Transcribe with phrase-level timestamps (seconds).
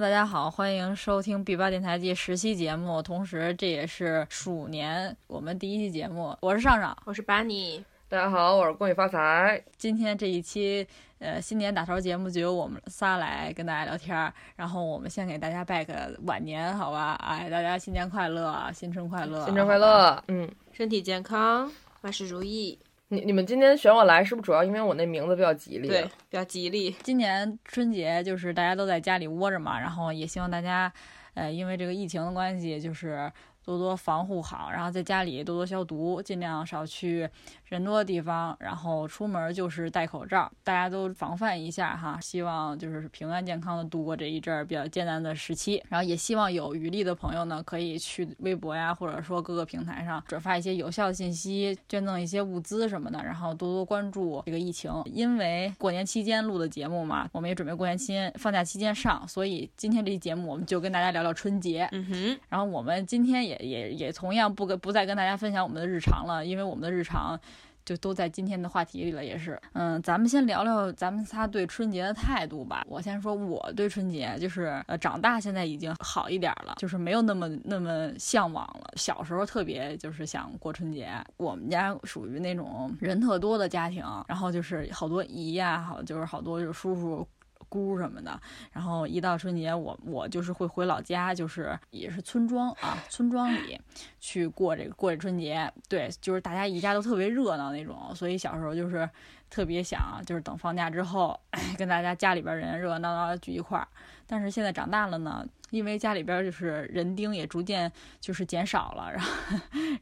[0.00, 6.34] 大家好，欢迎收听 B 八电台第十期节目，同时这也是鼠年我们第一期节目。
[6.40, 7.84] 我是上上，我是巴尼。
[8.08, 9.62] 大家好，我是恭喜发财。
[9.76, 10.86] 今天这一期
[11.18, 17.12] 呃新年打头节目就由我们仨来跟大家聊天儿，然后我们先给大家拜个晚年，好吧？
[17.16, 21.70] 哎，大家新年快乐，新春快乐，新春快乐，嗯，身体健康，
[22.00, 22.78] 万事如意。
[23.12, 25.88] 你你们今天选我来，是不是主要因为我那名字比较吉利？
[25.88, 26.94] 对，比较吉利。
[27.02, 30.92] 今年春节就是大家都在家里窝着嘛，然后也希望大家，
[31.34, 33.30] 呃，因为这个疫情的关系，就是
[33.64, 37.28] 多多防护好，然后在家里多多消毒，尽量少去。
[37.70, 42.18] 人多的地方，然后出门就是戴口罩，大家都防范一下哈。
[42.20, 45.80] 希望就是平安健康的度过这一阵儿比较艰难的时期。
[45.88, 53.22] 然后也希望有余力的朋友呢，可以去微博呀，或者说各个平台上转发一些有效信息，捐赠一些物资什么的。
[53.22, 61.88] 然后多多关注这个疫情，因为过年期间录的节目嘛，我们也准备过年期间放假期间上，所以今天这期节目我们就跟大家聊聊春节。
[61.92, 62.38] 嗯哼。
[62.48, 67.38] 然后我们今天也也也同样不跟不再跟大家分享我们的日常了，因为我们的日常。
[67.84, 72.84] 就都在今天的话题里了，也是，嗯，咱们先聊聊咱们仨对春节的态度吧。
[72.88, 78.92] 我先说我对春节，就是呃，长大现在已经好一点了，就是没有那么那么向往了。
[78.96, 87.26] 小时候特别就是想过春节，我们家属于那种人特多的家庭，然后就是好多姨呀，好就是好多就叔叔。
[87.70, 88.38] 姑什么的，
[88.70, 93.80] 然后一到春节，我我就是会回老家，就是也是村庄啊，村庄里
[94.20, 95.72] 去过这个过这春节。
[95.88, 99.08] 对，就是大家一家都特别热闹那种，所以小时候就是
[99.48, 101.40] 特别想，就是等放假之后，
[101.78, 103.88] 跟大家家里边人热热闹闹聚一块儿。
[104.30, 105.44] 但是现在长大了呢。
[105.70, 107.88] 因为家里边就是人丁也逐渐
[108.20, 109.30] 就是减少了，然后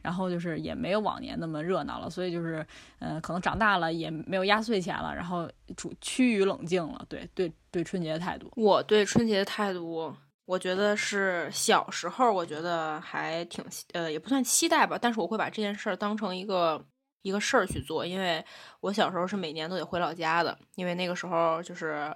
[0.01, 2.65] 然后就是也没有往年那么热闹了，所以就是，
[2.97, 5.47] 嗯，可能长大了也没有压岁钱了，然后
[5.77, 7.05] 处趋于冷静了。
[7.07, 10.11] 对对对，春节的态度，我对春节的态度，
[10.45, 13.63] 我觉得是小时候我觉得还挺
[13.93, 16.83] 呃，也不算期待吧，但是我会把这件事儿当成一个
[17.21, 18.43] 一个事儿去做，因为
[18.79, 22.11] 我小时候是每年都得回老家的，因为那个时候就是。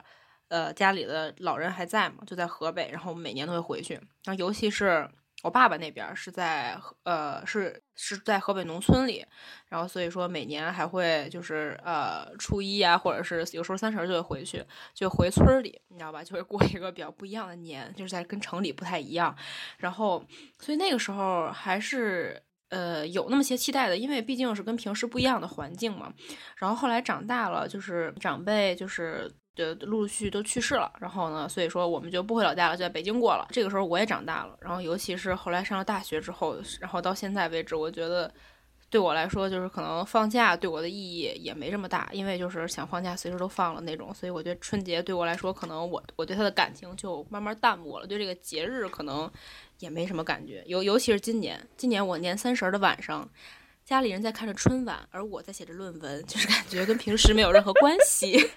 [0.54, 3.96] 呃，家里的老人还在嘛，就在河北，然后每年都会回去。
[4.24, 5.10] 然后尤其是
[5.42, 9.26] 我爸爸那边是在呃是是在河北农村里，
[9.68, 14.64] 然后所以说每年还会就是呃初一啊，或者是有时候三十就会回去，
[14.94, 16.24] 就回村里，你知道吧？
[16.24, 19.36] 就会过一个比较不一样的年，就是在跟城里不太一样。
[19.80, 20.24] 然后
[20.60, 26.14] 所以那个时候还是呃有那么些期待的，因为毕竟是跟平时不一样的环境嘛。
[26.58, 29.34] 然后后来长大了，就是长辈就是。
[29.56, 33.48] 就陆陆续续都去世了，然后呢，所以说我们就不回老家了，就在北京过了。
[33.52, 38.34] 这个时候我也长大了，然后尤其是后来上了大学之后，然后到现在为止，我觉得
[38.90, 44.14] 对我来说，就是可能放假对我的意义也没这么大，因为就是想放假随时都放了那种。
[44.14, 49.32] 所以我觉得春节对我来说，可能我我对他的感情就慢慢淡漠了，对这个节日可能
[49.80, 50.64] 也没什么感觉。
[50.66, 53.30] 尤尤其是今年，今年我年三十的晚上，
[53.86, 58.50] 家里人在看着春晚，而我在写着论文，就是感觉跟平时没有任何关系。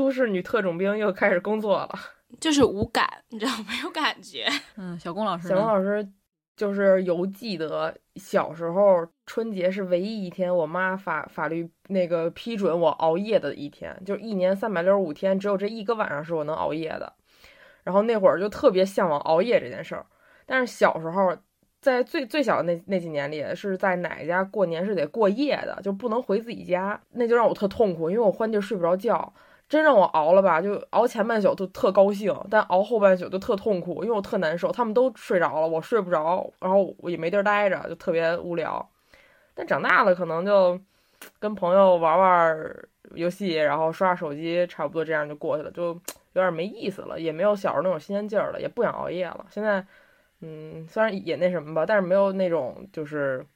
[0.00, 1.90] 都市女特种兵又开始工作了，
[2.40, 4.46] 就是无感，你知道 没有感觉。
[4.78, 6.08] 嗯，小龚老师，小龚老师
[6.56, 17.12] 就是犹记得小时候春节是唯一一天，我妈法法律那个批准我熬夜的一天，就一年三百六十五天，只有这一个晚上是我能熬夜的。
[17.84, 20.06] 然后那会儿就特别向往熬夜这件事儿，
[20.46, 21.36] 但是小时候
[21.82, 29.30] 在最最小的那那几年里，是在奶奶家过年是得过夜的，就不能回自己家，那就让我特痛苦，因为我换地睡不着觉。
[29.70, 34.72] 真让我熬了吧，就熬前半宿都特高兴，但熬后半宿就特痛苦，因为我特难受。
[34.72, 38.84] 他们都睡着了，我睡不着，然后我也没地儿待着，就特别无聊。
[39.54, 40.78] 但长大了，可能就
[41.38, 42.76] 跟朋友玩玩
[43.14, 45.84] 游戏，然后刷刷手机，差不多这样就过去了，就
[46.32, 49.46] 有点没意思了，也没有小时候那种新鲜劲儿了，也不想熬夜了。
[49.50, 49.86] 现在，
[50.40, 53.46] 嗯，虽然也那什么吧，但是没有那种就是。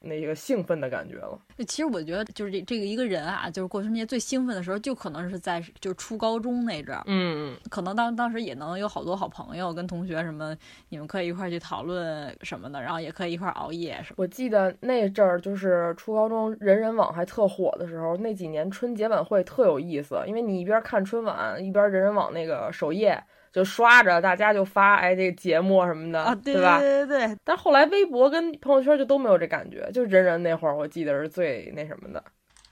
[0.00, 1.38] 那个兴奋的感觉了。
[1.66, 7.02] 其实我觉得，就是这这个一个人啊，就是过春节最兴奋的时候，就可能是在就是初高中那阵儿。
[7.06, 10.56] 嗯，可能当当时也能有好多好朋友跟同学什么，
[10.90, 14.16] 你们可以一块去讨论什么的，然后也可以一块熬夜什么。
[14.18, 23.22] 我记得那阵儿就是初高中人人网还特火的时候，那几年春节晚会特有意思，因为你一边看春晚，一边人人网那个首页。
[23.56, 26.78] 就刷着，大家就发哎，这个节目什么的，对吧？
[26.78, 27.36] 对对对。
[27.42, 32.22] 但后来微博跟朋友圈就都没有这感觉，就人人那会儿，我记得是最那什么的。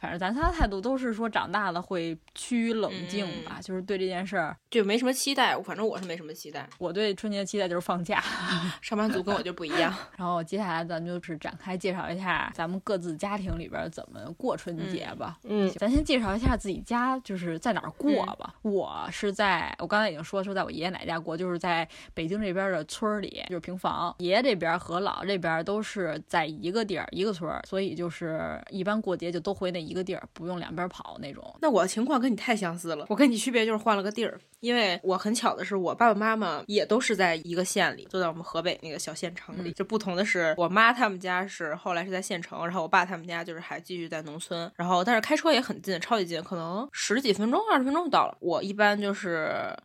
[0.04, 5.58] 反正咱仨态度都是说长大了会趋于冷静吧，就是对这件事儿就没什么期待。
[5.62, 6.68] 反正我是没什么期待。
[6.76, 8.22] 我对春节的期待就是放假，
[8.82, 9.94] 上班族跟我就不一样。
[10.18, 15.38] 然后接下来咱们就是展开介绍一下咱们各自家庭里边怎么过春节吧。
[15.44, 18.54] 嗯，咱先介绍一下自己家就是在哪儿过吧。
[18.60, 24.14] 我是在我刚才已经说说在我爷爷奶奶家过，就是在北京这边的村儿里，就是平房。
[24.18, 31.56] 爷爷这边和姥姥这边都是在一个地儿一个村儿，所以就是一般过节就都回那一个地儿，不用两边跑那种。
[31.62, 34.38] 那我的情况跟你太相似了，我跟你区别就是换了个地儿。
[34.60, 39.72] 因为我很巧的是，我爸爸妈妈也都是在一个县里，就在我们河北那个小县城里。
[39.72, 44.70] 就不同的是，我妈他们家是后来是在县城，然后我爸他们家就是还继续在农村。
[44.76, 48.36] 然后但是开车也很近，超级近，可能十几分钟、二十分钟就到了。
[48.40, 49.76] 我一般就是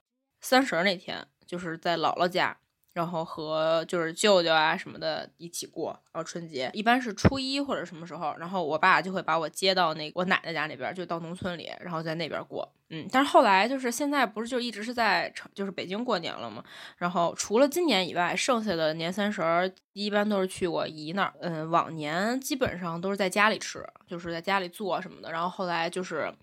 [0.42, 2.58] 三十那天，就是在姥姥家。
[2.94, 12.68] 然后和就是舅舅啊什么的一起过，然后春节一般是初一或者什么时候，然后我爸就会把我接到那我奶奶家那边，就到农村里，然后在那边过。
[12.90, 16.64] 嗯，但是后来就是现在不是就一直是在城，就是北京过年了吗？
[16.98, 21.34] 然后除了今年以外，剩下的年三十儿一般都是去我姨那儿。
[21.42, 25.32] 嗯，往年基本上都是在家里吃，就是在家里做什么的。
[25.32, 26.34] 然后后来就是。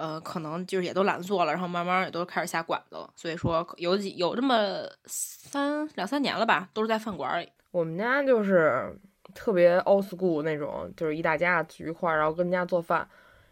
[0.00, 3.10] 呃，可能就是也都懒得做了，然后慢慢也都开始下馆子了。
[3.14, 7.46] 所以说有几有这么三两三年了吧，都是在饭馆里。
[7.70, 8.98] 我们家就是
[9.34, 13.06] 特别 old school 那种，就是一大家聚一块儿，然后跟人家做饭。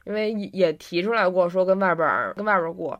[0.05, 2.99] 因为也提出来过说跟外边跟外边过，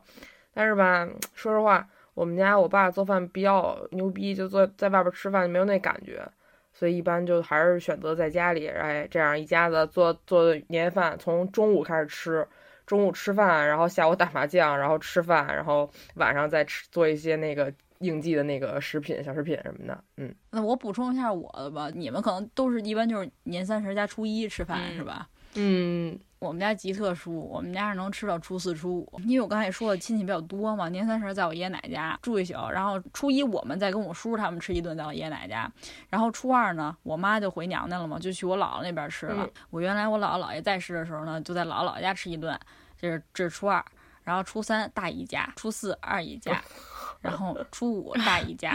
[0.53, 6.23] 但是吧，说实话，我们家我爸做饭比较牛逼，就做在外边吃饭没有那感觉，
[6.71, 12.47] 所以一般就还是选择在家里，哎，这样一家子做做年夜饭，从中午开始吃。
[12.89, 20.03] 中午吃饭，然后下午打麻将，然后吃饭，然后晚上再吃做一些那个应季的那个食品、小食品什么的。
[20.17, 25.29] 嗯，那我补充一下我的吧，你们可能都是一般就是年三十加初一吃饭是吧？
[25.53, 30.87] 嗯，我们家极特殊，我们家是能吃到初四、初五，因为我刚才也说了亲戚比较多嘛。
[30.87, 35.71] 年三十在我爷爷奶奶家住一宿，然后初一我们再跟我叔叔他们吃一顿，在我爷爷奶奶家。
[36.09, 39.47] 然后初二呢，我妈就回娘家了嘛，就去我姥姥那边吃了。
[39.69, 42.57] 我原来我姥姥姥爷在世的时候呢，就在姥姥姥爷家吃一顿。
[42.97, 43.83] 这是这是初二，
[44.23, 46.61] 然后初三大姨家，初四二姨家，
[47.19, 48.73] 然后初五大姨家，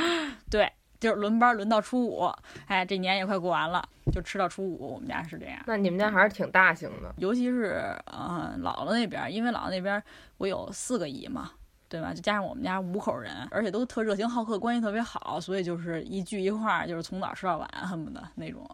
[0.51, 0.71] 对，
[1.01, 2.31] 就是轮班轮到初五，
[2.67, 5.59] 哎，这年也快过完了，就吃到初五，我们家是这样。
[5.67, 10.03] 那你们家还是挺大型的，尤其是嗯姥姥那边，因为姥姥那边
[10.39, 11.51] 我有四个姨嘛，
[11.89, 12.13] 对吧？
[12.15, 18.67] 就加上我们家五口人，而且都特热情好客，关系特别好，所以就是一聚一块儿，就是从早吃到晚，恨不得那种。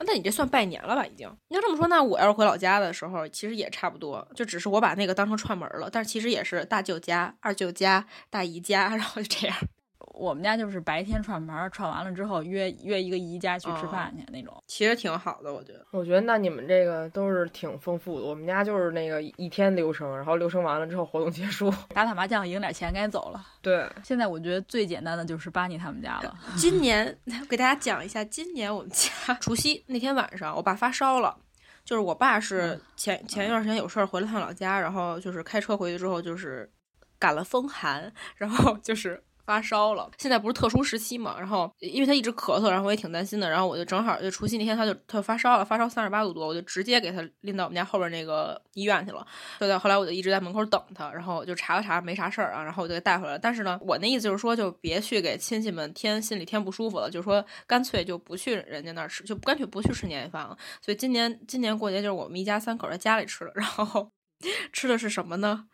[0.00, 1.04] 那你这算拜年了吧？
[1.04, 1.28] 已经。
[1.48, 5.90] 你要这么说，那我要是回老家的时候，其实也差不多，就只是我把那个当成串门了。
[5.90, 9.56] 但是其实也是大舅家、二舅家、大姨家，然后就这样。
[10.18, 15.86] 我们家就是白天串门，串完了之后约约一个姨家去吃饭去那种，其实挺好的，我觉得。
[15.92, 18.26] 我觉得那你们这个都是挺丰富的。
[18.26, 23.46] 我们家就是那个一天流程，然后流程完了之后活动结束， 打打麻将赢点钱该走了。
[23.62, 26.36] 对，现在我觉得最简单的就是巴尼他们家了。
[26.56, 27.16] 今年
[27.48, 31.36] 给大家讲一下，今年我们家除夕那天晚上，我爸发烧了，
[31.84, 36.68] 就是我爸是前前一段时间有事儿回了趟老家，然后就是开车回去之后就是
[37.20, 39.22] 感了风寒，然后就是。
[39.48, 49.26] 发烧了，现在不是特殊时期嘛，然后因为他一直咳嗽，然后我也挺担心的，然后我就正好就除夕那天他就他就发烧了，发烧三十八度多，我就直接给他拎到我们家后边那个医院去了。
[49.58, 53.38] 对，后来我就一直在门口等他，然后就查了查没啥事儿啊，然后我就给带回来。
[53.38, 60.54] 但是呢，我那意思就是说，就别去给亲戚们添心里添不舒服了，就是说干脆就不去人家那儿吃，就干脆不去吃年夜饭了。
[60.82, 64.10] 所以今年今年过节就是我们一家三口在家里吃的，然后
[64.74, 65.64] 吃的是什么呢？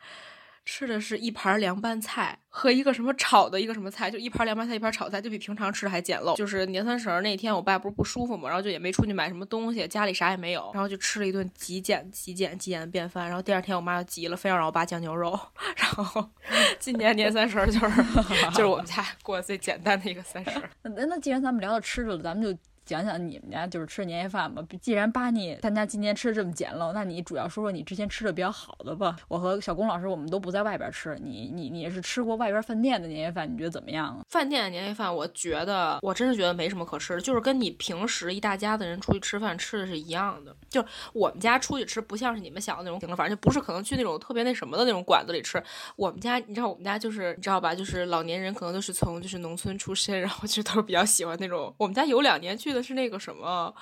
[0.65, 6.35] 吃的是一盘凉拌菜和一个什么炒的一个什么菜，就一盘凉拌菜，一盘炒菜，就比平常吃的还简陋。
[6.37, 13.27] 就是年三十那天，我爸不是不舒服嘛，然后就也没出去买什么东西，家里啥也没有，然后就吃了一顿极简、极简、极简的便饭。
[13.27, 15.39] 然后第二天我妈就急了，非要让我爸酱牛肉。
[15.77, 16.31] 然后
[16.81, 18.03] 今年年三十就是
[18.53, 20.51] 就是我们家过最简单的一个三十。
[20.83, 22.59] 那那既然咱们聊到吃的了，咱们就。
[22.85, 24.63] 讲讲你们家就是吃年夜饭吧。
[24.81, 29.17] 既然巴尼他家今年吃的这么简陋，那你主要说说你之前吃的比较好的吧。
[29.29, 34.19] 我和小龚老师我们都不在外边吃，你你你是吃过外边饭店的年夜饭，你觉得怎么样？
[34.29, 40.55] 饭店的年夜饭，我觉得我真是觉得没什么可吃的，就是跟你平时一大家子人出去吃饭吃的是一样的。
[40.69, 45.63] 就我们家出去吃，不像是你们想的那种，反正就不是可能去那种特别那什么的那种馆子里吃。
[45.97, 51.75] 我们家你知道我们家就是你知道吧，就是老年人可能都是从就是农村出身，然后其实都是比较喜欢那种。
[51.79, 53.75] 我们家有两年去的是那个什么。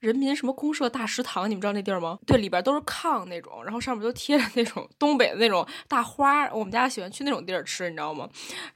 [0.00, 2.18] 人民什么公社大食堂，你们知道那地儿吗？
[2.26, 6.50] 对，里边都是炕那种，然后上面都贴着那种东北的那种大花。
[6.54, 8.26] 我们家喜欢去那种地儿吃，你知道吗？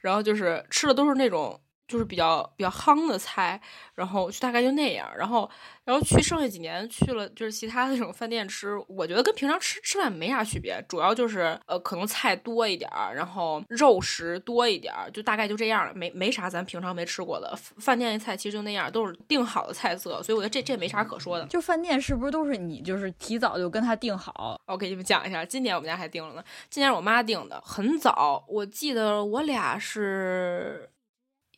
[0.01, 3.59] 然后就是吃的都是那种就是比较比较夯的菜，
[3.93, 5.49] 然后就大概就那样，然后
[5.83, 21.45] 然后去剩下几年去了就是其他的那种饭店吃，我觉得跟平常吃吃饭没啥区别，主要就是呃可能菜多一点儿，然后肉食多一点儿，就大概就这样了，没没啥咱平常没吃过的饭店的菜，其实就那样，都是定好的菜色，所以我觉得这这没啥可说的。
[21.45, 24.59] 就饭店是不是都是你就是提早就跟他定好？
[24.65, 30.89] 我给你们讲一下，今年我们家还定了呢，今年我妈定的，很早，我记得我俩是。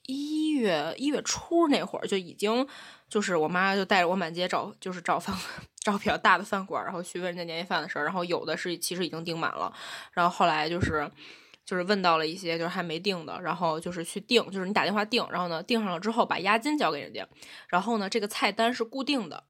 [0.08, 2.66] 一月一月初那会儿就已经，
[3.10, 5.36] 就是我妈就带着我满街找，就是找饭
[5.84, 9.72] 找比较大的饭馆，然后去问人家年夜饭的事儿，然后有的是其实已经订满了，
[10.14, 11.12] 然后后来就是
[11.66, 17.28] 就是问到了一些就是还没订的，然后就是去订，就是你打电话订，然后呢订上了之后把押金交给人家，
[17.68, 19.44] 然后呢这个菜单是固定的，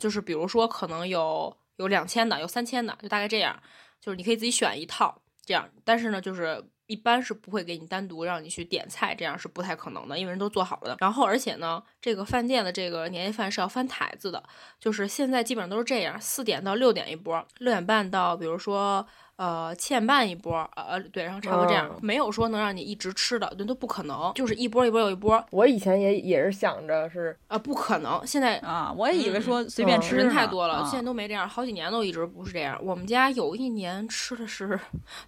[0.00, 3.62] 就是比如说可能有有两千的，有三千的，就大概这样，
[4.00, 6.64] 就是你可以自己选一套这样，但是呢就是。
[6.90, 10.96] 一般是不会给你单独让你去点菜，这样是不太可能的，因为人都做好了的。
[10.98, 14.42] 然后，而且呢，这个饭店的这个年夜饭是要翻台子的，
[14.80, 19.06] 就是现在基本上都是这样，四点到六点一波，六点半到，比如说。
[19.40, 25.42] 呃，七点半一波，呃，对，然后差不多这样，没有说能让你一直吃的，那都不可能，就是一波一波又一波。
[25.50, 32.78] 我以前也也是想着是，啊，不可能，现在啊，我也以为说随便吃，人太多了，现在都没这样，好几年都一直不是这样。
[32.84, 34.78] 我们家有一年吃的是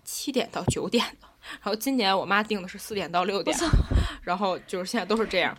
[0.04, 3.56] 七点到九点的，然后今年我妈定的是四点到六点，
[4.22, 5.56] 然后就是现在都是这样，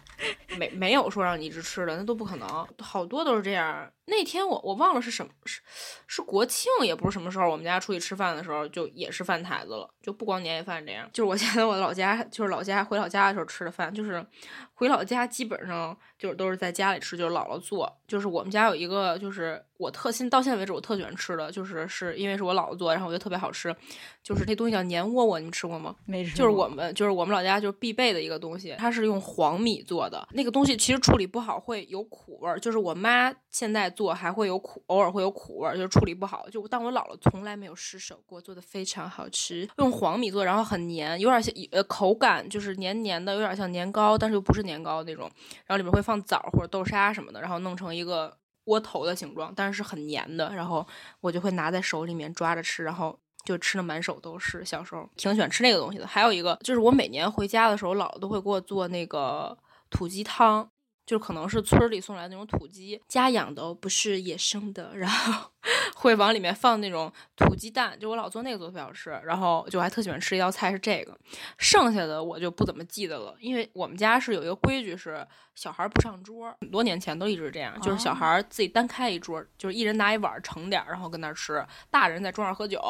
[0.58, 3.90] 没没有说让你一直吃的，那都不可能，好多都是这样。
[4.06, 5.62] 那天我我忘了是什么是
[6.08, 11.10] 是国庆也不是什么时候，我们家出去吃饭的时候就也是饭台子了，就不光年夜饭这样。
[11.14, 14.26] 就是我 现在我老家就是老家回老家的时候吃的饭，就是
[14.74, 17.92] 回老家基本上就是都是在家里吃，就是姥姥做。
[18.06, 23.74] 就是我们家有一个就是我特现到现在为止我特喜欢吃的就是是因为是我姥姥做，然后我觉得特别好吃，
[24.22, 25.96] 就是那东西叫年窝窝，你们吃过吗？
[26.06, 26.36] 没吃。
[26.36, 33.93] 就是我们就是我们老家就是必备的一个东西，它是用黄米做的，那个东西其实处理不好会有苦味儿，就是我妈现在。
[33.96, 36.50] 做还会有苦，偶尔会有苦味，就是处理不好。
[36.50, 39.68] 就但我姥姥从来没有失手过，做的非常好吃。
[39.78, 45.30] 用黄米做，然后很黏，有点像呃口感就是黏黏的，有点像年糕，但是又不是年糕那种。
[45.66, 48.36] 然后里面会放枣或者豆沙什么的，然后弄成一个
[48.66, 50.54] 窝头的形状，但是是很黏的。
[50.54, 50.86] 然后
[51.22, 54.64] 我就会拿在手里面抓着吃，然后就吃的满手都是。
[54.66, 56.08] 小时候挺喜欢吃那个东西的。
[56.08, 59.58] 还有一个就是我每年回家的时候，姥姥都会给我做那个
[59.90, 60.70] 土鸡汤。
[61.06, 65.52] 就可能是村里送来那种土鸡，家养的不是野生的，然后
[65.96, 71.18] 会往里面放那种土鸡蛋，就我老做那个做特别好吃，然后就还特喜欢吃一道菜是这个，
[71.58, 75.26] 剩下的我就不怎么记得了，因为我们家是有一个规矩是。
[75.56, 82.82] 小孩不上桌，很多年前都一直这样，就是小孩自己单开一桌，就是一人拿一碗盛点儿，然后跟那儿吃，大人在桌上喝酒。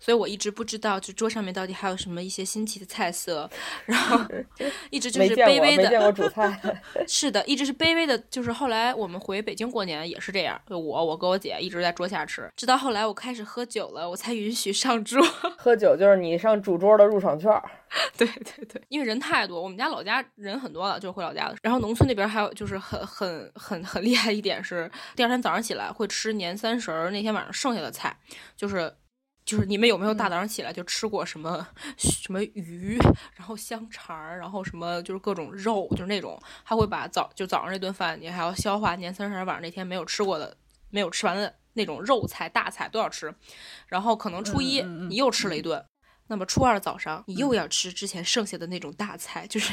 [0.00, 3.46] 所以我一直不知道，就桌上面到底还有什么一些新奇的菜色，
[3.84, 4.18] 然后
[4.88, 5.82] 一直就是卑微的。
[5.82, 6.82] 没见过煮菜。
[7.06, 8.16] 是的，一直是卑微的。
[8.30, 15.20] 就是后来我们回北京过年也是这样，就我、我跟、我姐一直在桌下吃，直到后来我开始喝酒了，我才允许上桌。
[15.56, 17.50] 喝酒就是你上主桌的入场券。
[18.18, 21.56] 对对对，因为人太多，我们家老家人很多了，就是回老家的。
[21.62, 28.14] 然后农村那边还有就是很很很很厉害一点是，第二天早上起来会吃年三十儿那天晚上剩下的菜，
[28.56, 28.92] 就是
[29.46, 32.98] 就是你们有没有大早上起来就吃过什么什么鱼，
[33.36, 40.56] 然后香肠儿，然后什么就是各种肉，就是那种还会把早就早上这顿饭你还要消化年三十晚上那天没有吃过的
[40.90, 43.32] 没有吃完的那种肉菜大菜都要吃，
[43.86, 45.82] 然后可能初一你又吃了一顿。
[46.28, 49.72] 那么初二早上，你又要吃之前剩下的那种大菜，就是，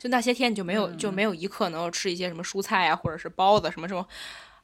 [0.00, 4.04] 就那些天你就没有就没有一刻能够吃一些什么蔬菜啊，或者是包子什么这种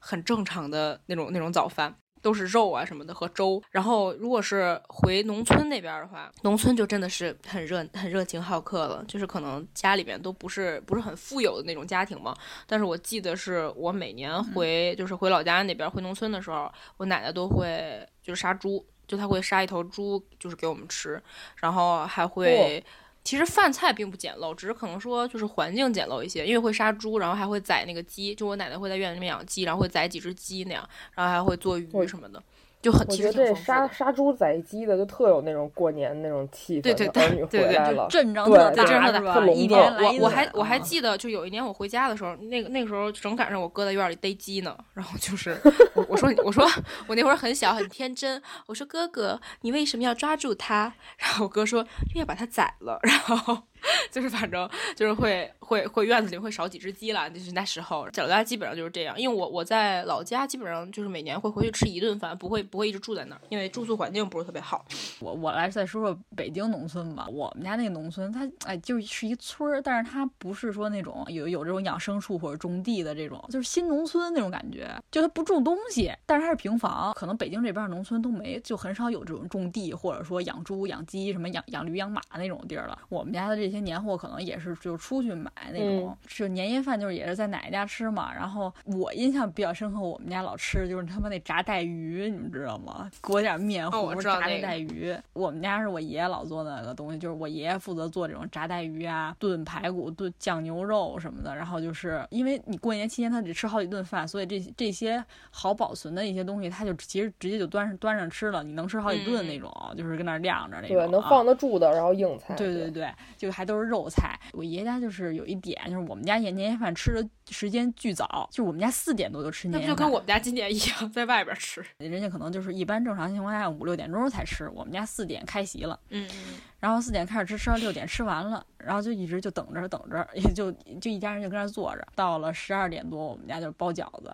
[0.01, 3.63] 很正常的那种那种早饭，都是肉啊什么的和粥。
[3.71, 12.35] 然后如果是回农村那边的话，农村就真的是很热很热情好客了，就是可能家里边都不是不是很富有的那种家庭嘛。
[12.67, 18.85] 但是我记得是我每年回就是回老家那边回农村的时候，我奶奶都会就是杀猪。
[19.07, 21.23] 就他会杀一头猪，就是给我们吃，
[21.57, 22.83] 然后还会，
[23.25, 32.43] 其实饭菜并不简陋，只是可能说就是环境简陋一些，因为会杀猪，然后还会宰那个鸡，就我奶奶会在院子里面养鸡，然后会宰几只鸡那样，然后还会做鱼什么的。
[32.85, 36.83] 就很，我觉得这杀杀猪宰鸡的就特有那种过年那种气氛。
[36.83, 39.47] 对对对对对，阵仗特大，是吧？
[39.47, 45.57] 一年我我还我还记得，就有一年我回家的时候，那个那个时候正赶上我哥在院里逮鸡呢，然后就是
[45.95, 46.69] 我我说我说
[47.07, 50.93] 我那会儿很小很天真，我说哥哥你为什么要抓住它？
[51.17, 53.57] 然后我哥说因为要把它宰了，然后
[54.13, 59.19] 就是反正就是会会会院子里会少几只鸡了，就是那时候老家基本上就是这样。
[59.19, 64.85] 因为我我在老家基本上就是每年会回去吃一顿饭，不会不会一直住在那儿，因为住宿环境不是特别好。
[65.21, 77.13] 我我来再说说北京农村吧，我们家那个农村，它哎就是一村儿，但是它不是说那种有有这种养生树或者种地的这种，就是新农村那种感觉，就它不种东西，但是它是平房。
[77.15, 82.99] 可能北京这边农村都没，就很少有这种种地或者说养猪养鸡什么养养驴养马那种地儿了。
[83.09, 88.33] 我们家的这些年货可能也是就出去买那种，就年夜饭就是也是在奶奶家吃嘛。
[88.35, 93.11] 然后我印象比较深刻，我们家老吃就是他妈那炸带鱼，你们知道吗？
[93.21, 95.17] 裹点面糊炸那带鱼。
[95.33, 101.55] 我们家是我爷爷老做那个东西，就是我爷爷负责做这种炸带鱼啊、炖排骨、炖酱牛肉什么的。
[101.55, 110.97] 然后就是因为你过年期间他得吃好几顿饭，所以这这些好保存的一些东西，他就其实直接就端上端上吃了，你能吃好几顿那种，就是跟那晾着那种。
[110.97, 112.55] 对，能放得住的，然后硬菜。
[112.55, 114.39] 对对对，就还都是肉菜。
[114.53, 119.89] 我爷爷家就是有一点，就是我们家年年夜饭吃的时间巨早，就我们家四点多就吃年夜饭。
[119.89, 121.85] 那就跟我们家今年一样，在外边吃。
[121.99, 125.99] 人家可能就是一般正常情况下五六点钟才吃，我们家四点开席了。
[126.11, 126.55] 嗯嗯。
[126.81, 130.71] 然后四点开始吃，吃到六点吃完了，然后就一直就等着等着，也就
[131.01, 132.07] 就一家人就跟那坐着。
[132.15, 134.33] 到了十二点多，我们家就包饺子。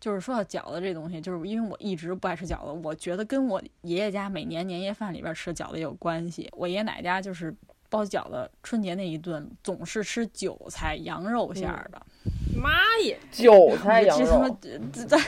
[0.00, 6.48] 就是说到饺子这东西，就是因为我一直不爱吃饺子，我觉得跟我爷爷家每年年夜饭里边吃饺子也有关系。
[6.52, 7.54] 我爷爷奶奶家就是
[7.90, 12.00] 包饺子，春节那一顿总是吃韭菜羊肉馅儿的。
[12.54, 12.70] 妈
[13.04, 14.56] 耶，韭菜羊肉，
[15.08, 15.18] 在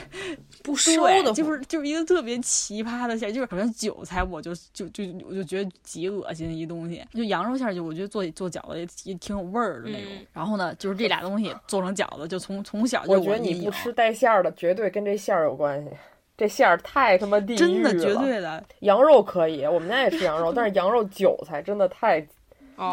[0.63, 7.05] 不收的，就是就是一个特别奇葩的馅儿，就是首先韭菜，我就就就我就觉得极恶心的一东西。
[7.13, 10.13] 就羊肉馅儿，就我觉得做做饺子也也挺有味儿的那种。
[10.33, 15.91] 然后呢，就是这俩东西做成饺子，就从从小就我觉得你不吃带馅儿的，绝对跟这馅儿有关系。
[16.37, 18.63] 这馅儿太他妈地狱了，真的绝对的。
[18.81, 22.27] 羊肉可以，我们家也吃羊肉，但是羊肉韭菜真的太。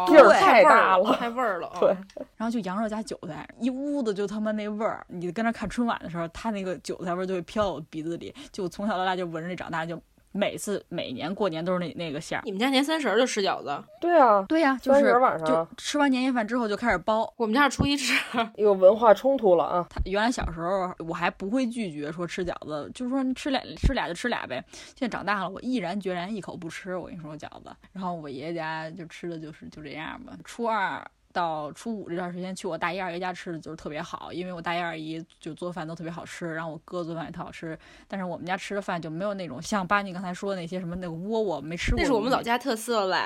[0.06, 1.70] 劲儿太大了，太味儿了。
[1.80, 1.88] 对，
[2.36, 5.04] 然后就羊肉加韭菜，一屋子就他妈那味儿。
[5.08, 8.34] 你跟那看春晚的时候，他那个韭菜味儿就会飘到我鼻子里。
[8.52, 10.00] 就从小到大就闻着那长大，就
[10.32, 12.42] 每次每年过年都是那那个馅儿。
[12.44, 13.82] 你们家年三十就吃饺子？
[14.00, 17.32] 对啊，对呀，就是晚上就吃完年夜饭之后就开始包。
[17.36, 18.14] 我们家是初一吃，
[18.56, 19.86] 有文化冲突了啊！
[19.90, 24.64] 他原来小时候我还不会拒绝说吃饺子，就是说你吃俩吃俩就吃俩呗。
[24.72, 26.96] 现在长大了，我毅然决然一口不吃。
[26.96, 30.32] 我跟你说饺子，然后我爷爷家就吃的就是就这样吧。
[30.44, 37.78] 初二到初五这段时间去我大姨二姨家吃的就是特别好，因为我大姨二姨就做饭都特别好吃，然后我哥做饭也特好吃。
[38.08, 42.00] 但是我们家吃的饭就没有那种像巴尼刚才说的那些什么那个窝窝没吃过。
[42.00, 43.16] 那是我们老家特色嘞。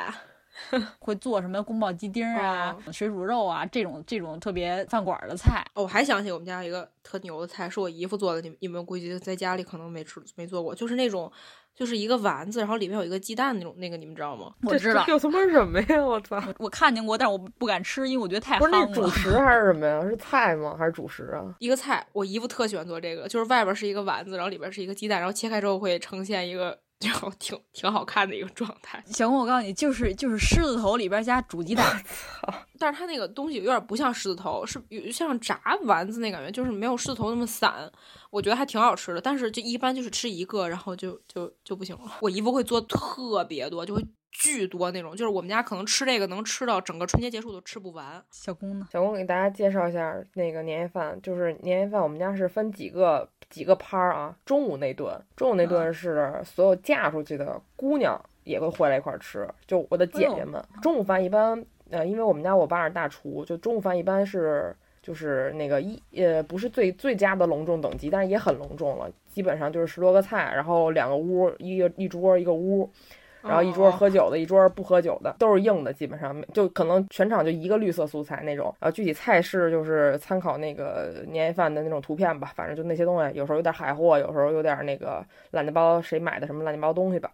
[1.00, 5.64] 会做什么宫保鸡丁啊、水煮肉啊这种这种特别饭馆的菜。
[5.74, 8.40] 哦，我还想起我们家一个特牛的菜，是我姨夫做的。
[8.40, 11.30] 你你们估计在家里可能没吃没做过，就是那种
[11.74, 14.52] 就是一个丸子，然后里面有一个鸡蛋那种那个，你们知道吗？
[14.62, 15.04] 我知道。
[15.08, 16.04] 有他妈什么呀？
[16.04, 16.40] 我操！
[16.58, 20.00] 我看见过，但是我不敢吃，因为我觉得太不是那主食还是什么呀？
[20.02, 20.76] 是菜吗？
[20.78, 21.54] 还是主食啊？
[21.58, 26.78] 一个菜，我姨夫特喜欢做这个，就是外边是一个丸子，然后里边是一个鸡蛋，然后切开之后会呈现一个。
[26.98, 29.02] 就挺挺好看的一个状态。
[29.06, 32.02] 小公，我告诉你，就是就是狮子头里边加煮鸡蛋。
[32.78, 37.90] 但是它那个东西有点不像狮子头，是有像炸丸子那感觉，就是没有狮子头那么散。
[38.30, 42.18] 我觉得还挺好吃的，但是就一般就是吃一个，然后就就就不行了。
[42.20, 48.24] 我姨夫会做特别多，就会巨多那种，就是我们家可能吃这个能吃到整个春节结束都吃不完。
[48.32, 48.88] 小公呢？
[48.90, 53.28] 小公给大家介绍一下那个年夜饭，就是年夜饭我们家是分几个。
[53.50, 60.62] 几个拍儿啊，中午那顿，中午那顿是所有嫁出去的姑娘也会回来一块儿吃，就我的姐姐们。
[60.82, 72.90] 中午饭一般，呃，因为我们家我爸是大厨，就中午饭一般是就是那个一呃不是最最佳的隆重等级，但是也很隆重了，基本上就是十多个菜，然后两个屋，一个一桌一个屋。
[73.46, 78.74] 然后一桌喝酒的，一桌不喝酒的，都是硬的，基本上就可能全场就一个绿色素菜那种。
[78.80, 87.30] 然后具体菜式就是参考那个年夜饭的那种图片吧，反正就那些东西，有时候有点海货，有时候有点那个乱七八糟谁买的什么乱七八糟东西吧。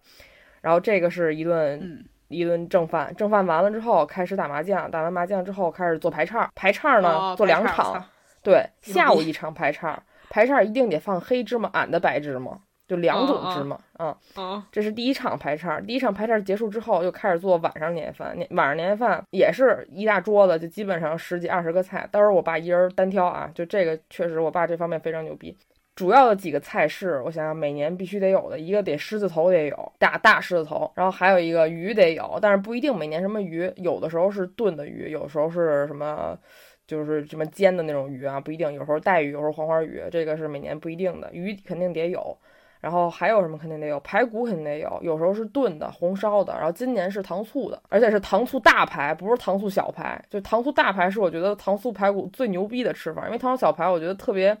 [0.61, 8.03] 然后这个是一顿一顿正饭，正饭完了之后开始打麻将，打完麻将之后开始做排叉，排叉呢做两场，
[8.43, 12.57] 对，下午一场排叉，排叉一定得放黑芝麻，俺的白芝麻。
[12.91, 15.79] 就两种芝麻啊，这是第一场排叉。
[15.79, 18.35] 第一场排叉结束之后，又开始做晚上年夜饭。
[18.35, 23.49] 年晚上年夜饭也是一大桌子，就基本上十几二十个菜，到时候我爸一人单挑啊。
[23.55, 25.57] 就这个确实，我爸这方面非常牛逼。
[25.95, 36.37] 主要的几个菜式，我想想，每年必须得有的一个得狮子头得有，大大狮子头，然后还有一个鱼得有，但是不一定每年什么鱼，有的时候是炖的鱼，有时候是什么，
[36.85, 38.73] 就是什么煎的那种鱼啊，不一定。
[38.73, 41.29] 有时候带鱼，有时候黄花鱼，这个是每年不一定的。
[41.31, 42.37] 鱼肯定得有。
[42.81, 46.51] 然后还有什么肯定得有排骨，肯定得有，有时候是炖的、红烧的。
[46.53, 50.19] 然后今年是糖醋的，而且是糖醋大排，不是糖醋小排。
[50.29, 54.57] 就糖醋大排是我觉得糖醋排骨最牛逼的吃法，因为糖醋小排我觉得特别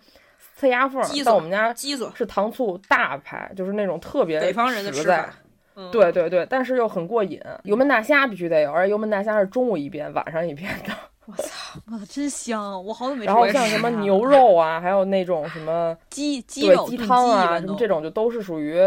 [0.55, 1.07] 塞牙缝儿。
[1.25, 5.23] 但我们家鸡子是糖醋大排，就是那种特别北方人的吃在。
[5.23, 5.33] 法。
[5.89, 7.41] 对对对，但是又很过瘾。
[7.63, 10.93] 油焖大虾必须得有，而且油焖大虾是中午一遍，晚上一遍的。
[11.37, 12.85] 我操，我操，真香！
[12.85, 18.79] 我好久没吃然后像什么牛肉啊，还有那种什么 鸡鸡肉、鸡汤啊，什么这种就都是属于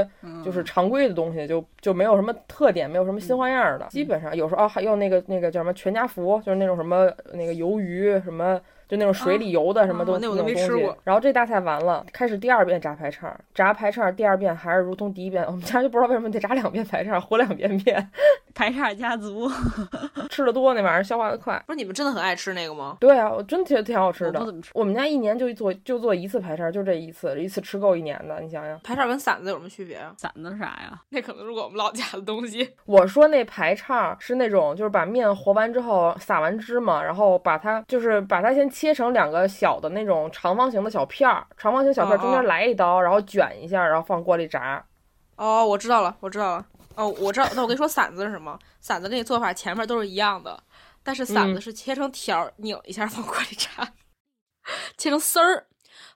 [0.45, 3.87] 就是常规的东西，就就没有什么特点，没有什么新花样的。
[3.87, 8.61] 基本上有时候啊，还有那个那个叫什么全家福，就是那种什么那个鱿鱼什么。
[8.89, 10.55] 就那种水里游的什么都那种东西，
[11.05, 18.11] 然后这大菜完了，开始第二遍炸排叉，炸排叉第二遍还是如同第一遍，我们家就不知道为什么得炸两遍排叉，和两遍面，
[18.55, 19.51] 排叉家族，
[20.31, 21.63] 吃的多那玩意儿消化的快。
[21.67, 22.97] 不是你们真的很爱吃那个吗？
[23.01, 24.39] 对啊，我真觉得挺好吃的。
[24.39, 24.71] 不怎么吃。
[24.75, 28.41] 我们家一年就做就做一次排叉，就这一次，一次吃够一年的。
[28.41, 30.15] 你想想，排叉跟馓子有什么区别啊？
[30.19, 31.01] 馓子啥呀？
[31.11, 32.75] 那可能是我们老家的东西。
[32.85, 39.45] 我说那排叉是那种就是把面和完之后撒完芝麻，然后把它就是把它先切成两个。
[39.55, 44.85] 小的那种长方形的小片儿，长方形小片儿中间来一刀，然后卷一下，然后放锅里炸。
[45.37, 46.67] 哦，我知道了，我知道了。
[46.97, 47.49] 哦，我知道。
[47.55, 48.59] 那我跟你说，馓子是什么？
[48.83, 50.61] 馓子跟你做法前面都是一样的，
[51.05, 53.93] 但是馓子是切成条，拧一下放锅里炸，
[54.97, 55.67] 切成丝儿，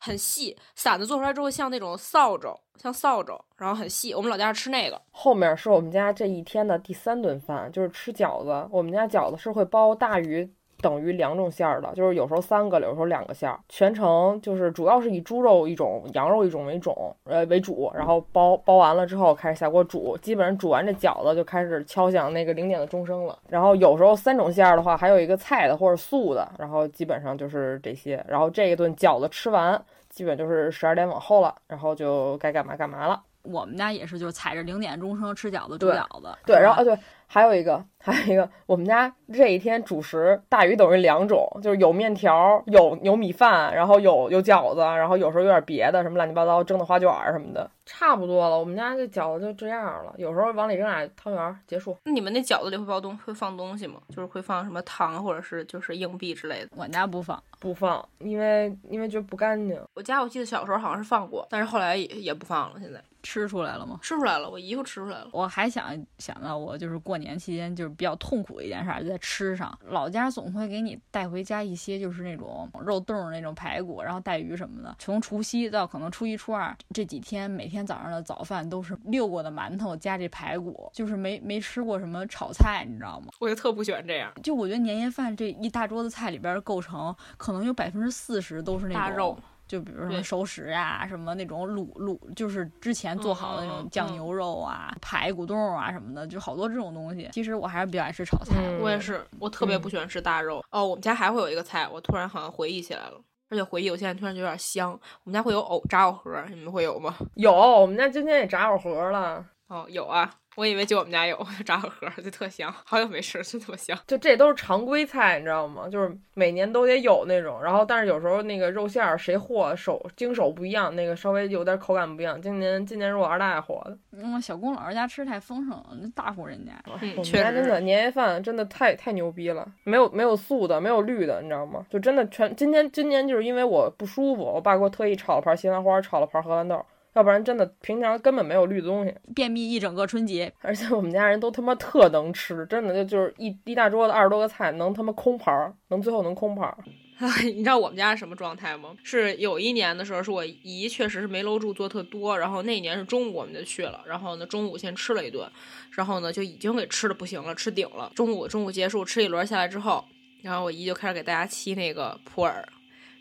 [0.01, 0.59] 很细。
[0.77, 4.15] 馓子做出来之后像那种扫帚，像扫帚，然后很细。
[4.15, 5.01] 我们老家是吃那个。
[5.13, 8.69] 后面是我们家这一天的第三顿饭，就是吃饺子。
[8.73, 10.53] 我们家饺子是会包大鱼。
[10.81, 13.59] 等于两种馅儿的，就是有时候三个，有时候两个馅儿。
[13.69, 23.39] 全程就是主要是以猪肉一种、羊肉一种为种，呃为主，然后包包完了之后开始下锅煮，基本上煮完这饺子就开始敲响那个零点的钟声了。
[23.49, 28.25] 然后有时候三种馅儿的话，还有一个菜的或者素的，然后基本上就是这些。
[28.29, 33.23] 然后这一顿饺子吃完，基本就是十二点往后了，然后就该干嘛干嘛了。
[33.43, 36.29] 我们家也是，就是踩着零点钟声吃饺子、煮饺子。
[36.45, 36.97] 对，然后啊对。
[37.31, 48.59] 还有一个， 还有一个，我们家这一天主食大于等于两种，就是有面条，有有米饭，然后有有饺子，然后有时候有点别的，什么乱七八糟蒸的花卷什么的，差不多了。
[48.59, 51.95] 我们家这饺子就这样了，有时候往里扔俩汤圆，结束。
[52.05, 54.01] 那你们那饺子里会包东会放东西吗？
[54.09, 56.69] 就是会放什么糖或者是就是硬币之类的？
[56.77, 59.79] 我家不放，不放，因为因为觉得不干净。
[59.95, 62.81] 我家我记得小时候好像是放过，但是后来也也不放了。
[62.81, 63.99] 现在吃出来了吗？
[64.01, 65.29] 吃出来了，我姨夫吃出来了。
[65.33, 67.19] 我还想想到我就是过。
[67.19, 69.77] 年期间就是比较痛苦的一件事，就在吃上。
[69.89, 74.95] 老家总会给你带回家一些，就是那种肉冻那种排骨，然后带鱼什么的。
[75.01, 83.33] 从除夕到可能初一、初二这几天，每天早上的早饭都是溜过的馒头加这排骨，就是没没吃过什么炒菜，你知道吗？
[83.41, 84.33] 我就特不喜欢这样。
[84.41, 89.37] 就我觉得年夜饭这一大桌子菜里边构成，可能有百分之四十都是那种大肉。
[89.69, 97.29] 就比如说熟食呀，什么那种卤卤，就是之前做好的那种酱牛肉啊、排骨冻啊什么的，就好多这种东西。
[97.33, 100.65] 其实我还是比较爱吃炒菜，我也是，我特别不喜欢吃大肉。
[100.71, 104.91] 哦，我们家还会有一个菜，我突然好像回忆起来了，而且回忆我现在突然就有点香。
[105.25, 107.15] 我们家会有藕炸藕盒，你们会有吗？
[107.35, 109.45] 有，我们家今天也炸藕盒了。
[109.69, 110.31] 哦，有啊。
[110.59, 113.97] 我以为就我们家有 炸个盒，就特香，好久没吃，就特香。
[114.09, 115.89] 就这都是常规菜，你知道吗？
[115.89, 117.63] 就是每年都得有那种。
[117.63, 122.43] 然后，但是有时候那个肉馅儿谁和手经手不一样，那个稍微有点口感不一样。
[122.43, 123.97] 今年今年是我二大爷和的。
[124.11, 126.73] 嗯，小龚老师家吃太丰盛了，那大户人家。
[127.01, 131.87] 嗯，我们家真的年夜饭真的太太牛逼了，没有没有素的，没有绿的，你知道吗？
[131.89, 136.85] 就真的全今天今年就是因为我不舒服，我爸给我特意炒了盘西兰花，炒了盘荷兰豆。
[137.15, 146.79] 要不然真的平常根本没有绿的东西，便秘一整个春节，而且我们家人都他妈特能吃，真的就就是一一大桌子二十多个菜，能他妈空盘儿，能最后能空盘儿。
[147.43, 148.95] 你知道我们家是什么状态吗？
[149.03, 155.51] 是有一年的时候，是我姨确实是没搂住做特多，然后那年是中午我们就去了，然后呢中午先吃了一顿，
[155.91, 158.13] 然后呢就已经给吃的不行了，吃顶了。
[158.15, 160.05] 中午中午结束吃一轮下来之后，
[160.43, 162.65] 然后我姨就开始给大家沏那个普洱，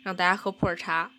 [0.04, 1.10] 让大家喝普洱茶。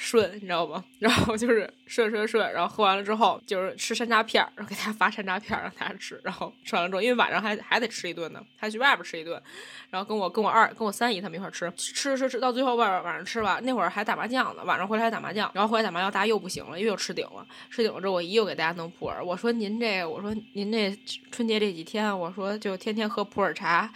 [0.00, 0.84] 顺，你知道吗？
[1.00, 6.20] 然后就是顺顺顺，然后喝完了之后就是吃山楂片儿，然后给大家发山楂片儿让大家吃。
[6.22, 9.42] 然后吃完了之后，因为晚上还还得吃一顿呢，还去外边吃一顿。
[9.90, 15.50] 然后跟我跟我二跟我三姨他们一块吃，吃吃吃到最后外边晚上吃吧，那会儿还打麻将呢，晚上回来还打麻将。
[15.52, 17.44] 然后回来打麻将，大家又不行了，因为又吃顶了。
[17.68, 19.20] 吃顶了之后，我姨又给大家弄普洱。
[19.20, 20.96] 我说您这，我说您这
[21.32, 23.92] 春节这几天，我说就天天喝普洱茶，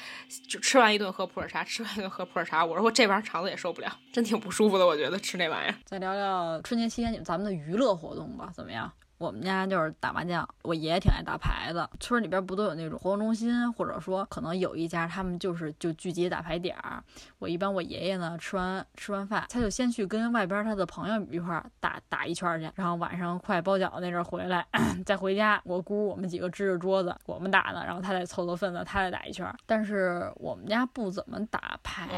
[0.49, 2.65] 就吃完一顿喝普洱茶，吃完一顿喝普洱茶。
[2.65, 4.85] 我说我这玩意儿肠子也受不了，真挺不舒服的。
[4.85, 5.75] 我觉得吃那玩意儿。
[5.92, 8.90] 再聊聊春节期间咱们的娱乐活动吧，怎么样？
[9.23, 11.89] 我们家就是打麻将，我爷爷挺爱打牌的。
[12.01, 17.01] 村里边不都有那种活动中心，或者说可能有一家他们就是就聚集打牌点儿。
[17.39, 24.67] 我一般我爷爷呢吃完吃完饭，他就先去跟外边他的朋友一块儿打打一圈去，然后晚上快包饺子那阵儿回来
[25.07, 29.47] 再回家，我姑我们几个支着桌子我们打呢，然后他再凑凑份子，他再打一圈。
[29.67, 32.09] 但是我们家不怎么打牌，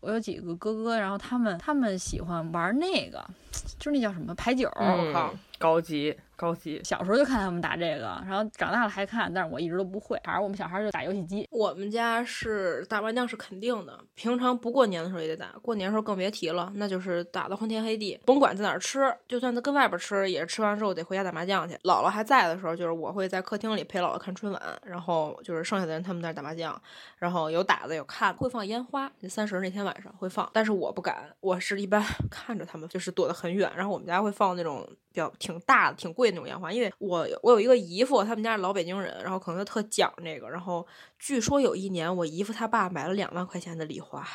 [0.00, 3.24] 我有几个哥哥，然后他们他们喜欢玩那个，
[3.78, 4.68] 就是那叫什么牌九。
[4.76, 6.14] 我靠，高级。
[6.42, 10.20] 高级，小时候就看他们打这个，然后长大了还看，但是我一直都不会。
[10.24, 11.46] 反正我们小孩就打游戏机。
[11.52, 18.18] 我们家是打麻将是肯定的，平常不过年的时候也得打，过年的时候更别提了，那就是打的昏天黑地。
[18.26, 21.76] 甭管在哪儿吃，就算他跟外边吃，也是吃完之后得回家打麻将去。
[21.84, 26.80] 姥姥还在的时候，就是我会在客厅里陪姥姥看春晚，然后就是剩下的人他们在那打麻将，
[27.18, 29.08] 然后有打的有看，会放烟花。
[29.28, 33.70] 三十那天晚上会放，但是我不敢，我是一般 看着他们，就是躲得很远。
[33.76, 37.22] 然后我们家会放那种比较挺大的、挺贵的那种烟花，因为我。
[37.42, 40.86] 我有一个姨父，他们家是老北京人，然后可能就特讲这个，然后
[41.18, 44.26] 据说有一年我姨父他爸买了两万块钱的礼花，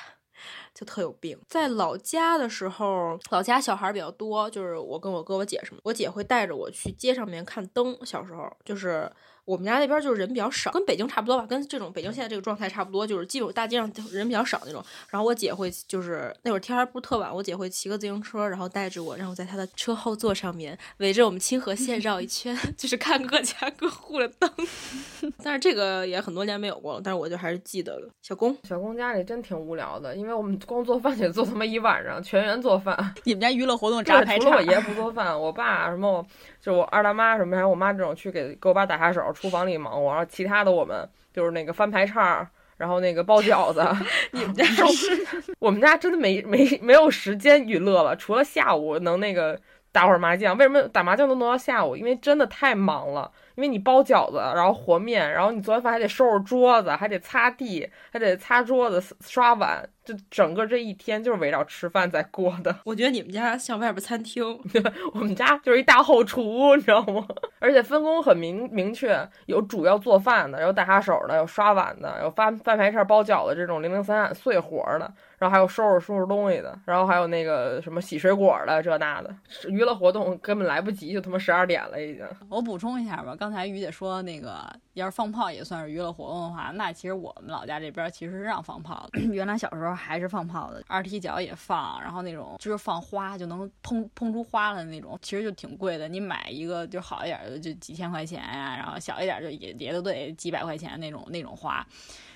[0.73, 1.39] 就特有病。
[1.47, 7.97] 在老家的时候，老家小孩比较多，就是我跟我哥、我姐什么，我姐会带着我去街上面看灯。
[8.05, 9.11] 小时候就是。
[9.47, 14.83] 我们家那边就是人比较少，跟北京差不多吧，跟这种北京现在这个状态差不多，就是基本大街上人比较少那种。
[15.09, 24.51] 然后我姐会就是那会儿天还不是特晚，我姐会骑个自行车，然后带着我，让我在她的车后座上面围着我们清河县绕一圈， 就是看各家各户的灯。
[25.41, 28.09] 但是这个也很多年没有过了，但是我就还是记得了。
[28.21, 32.97] 小公，小公家里真挺无聊的，因为我们光做饭得做他妈一晚上，全员做饭。
[33.23, 36.25] 你们家娱乐活动炸排除了我爷不做饭，我爸什么。
[36.59, 43.85] 就我二大妈什么，还有我妈这种去给给我爸打下手，厨房里忙活，然后其他的我们就是那个翻排叉，然后那个包饺子。
[44.33, 45.55] 你们家 是？
[45.59, 49.59] 我们家真的没没没有时间娱乐了，除了下午能那个
[49.91, 50.57] 打会儿麻将。
[50.57, 51.95] 为什么打麻将都能到下午？
[51.95, 53.31] 因为真的太忙了。
[53.55, 62.73] 因为你包饺子，然后和面，然后你做完饭还得收拾桌子，还得擦地，还得擦桌子、刷碗，就整个这一天就是围绕吃饭在过的。
[62.85, 64.43] 我觉得你们家像外边餐厅，
[65.13, 67.27] 我们家就是一大后厨，你知道吗？
[67.59, 79.35] 而且分工很明明确，有主要做饭的，有打下手的，有刷碗的，有翻翻排叉、包饺子这种零零散散碎活的，然后还有收拾收拾东西的，然后还有那个什么洗水果的这那的，
[79.67, 82.23] 娱乐活动根本来不及，就他妈十二点了已经。
[82.49, 83.47] 我补充一下吧，刚。
[83.47, 84.61] 刚才于姐说那个，
[84.95, 89.21] 要是放炮也算是娱乐活动的话，那其实我们老家这边其实是让放炮的。
[89.31, 96.07] 原来小时候还是放炮的，二踢脚也放，然后那种就是放花就能砰砰出花的那种，其实就挺贵的。
[96.07, 101.85] 你买一个就好一点的就几千块钱呀，然后小一点就也也都得几百块钱那种那种花。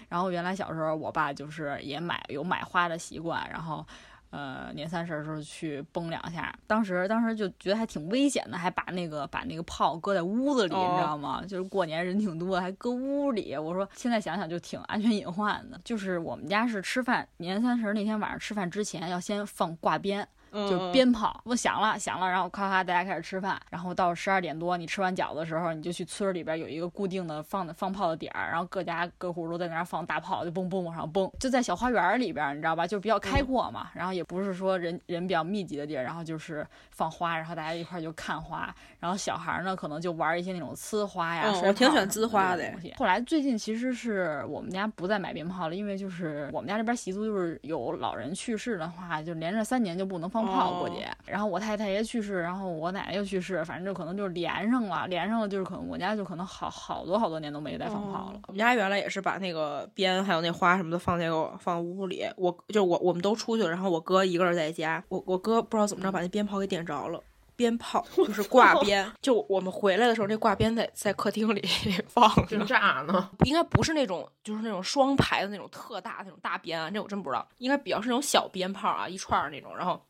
[0.10, 3.86] 然后原来小时候我爸就是也买有买花的习惯，然后。
[4.32, 11.44] 呃，年三十的时候去崩两下，当时当时就觉得还挺危险的，还把那个把那个炮搁在屋子里，你知道吗？
[11.46, 13.56] 就是过年人挺多，还搁屋里。
[13.58, 15.80] 我说现在想想就挺安全隐患的。
[15.84, 20.28] 就是我们家是吃饭，年三十那天晚上吃饭之前要先放挂鞭。
[20.52, 32.86] 就鞭炮，我响了响了，然后咔咔大家开始吃饭，然后到十二点多，你吃完饺子的时候，你就去村里边有一个固定的放的放炮的点儿，然后各家各户都在那儿放大炮，就嘣嘣往上蹦，就在小花园里边，你知道吧？
[32.86, 42.94] 就比较开阔嘛，然后也不是说人人比较密集的地儿，然后就是放花，然后大家一块就看花，然后小孩呢可能就玩一些那种呲花呀，我挺喜欢呲花的东西。
[42.98, 51.08] 后来最近其实是我们家不再买鞭炮了，因为就是我们家这边习俗就是有老人去世的话，就连着三年就不能放炮过节。
[51.26, 58.40] 然后我太太爷去世，然后我奶奶又去世，反正就可能就是连上了，连上了就是可能我家就可能好好多好多年都没再放炮了。
[58.48, 67.22] 我们家原来也是把那个鞭还有那花什么的放那个放屋里，我就我我们都出去了，然后我哥一个人在家，我我哥不知道怎么着把那鞭炮给点着了，
[67.56, 71.62] 鞭炮 就是挂鞭，就我们回来的时候那挂鞭在在客厅里
[72.10, 80.02] 放着炸呢，应该不是那种就是那种双排的那种特大那种大鞭啊，这我真不知道，应该比较是那种小鞭炮啊，一串那种，然后。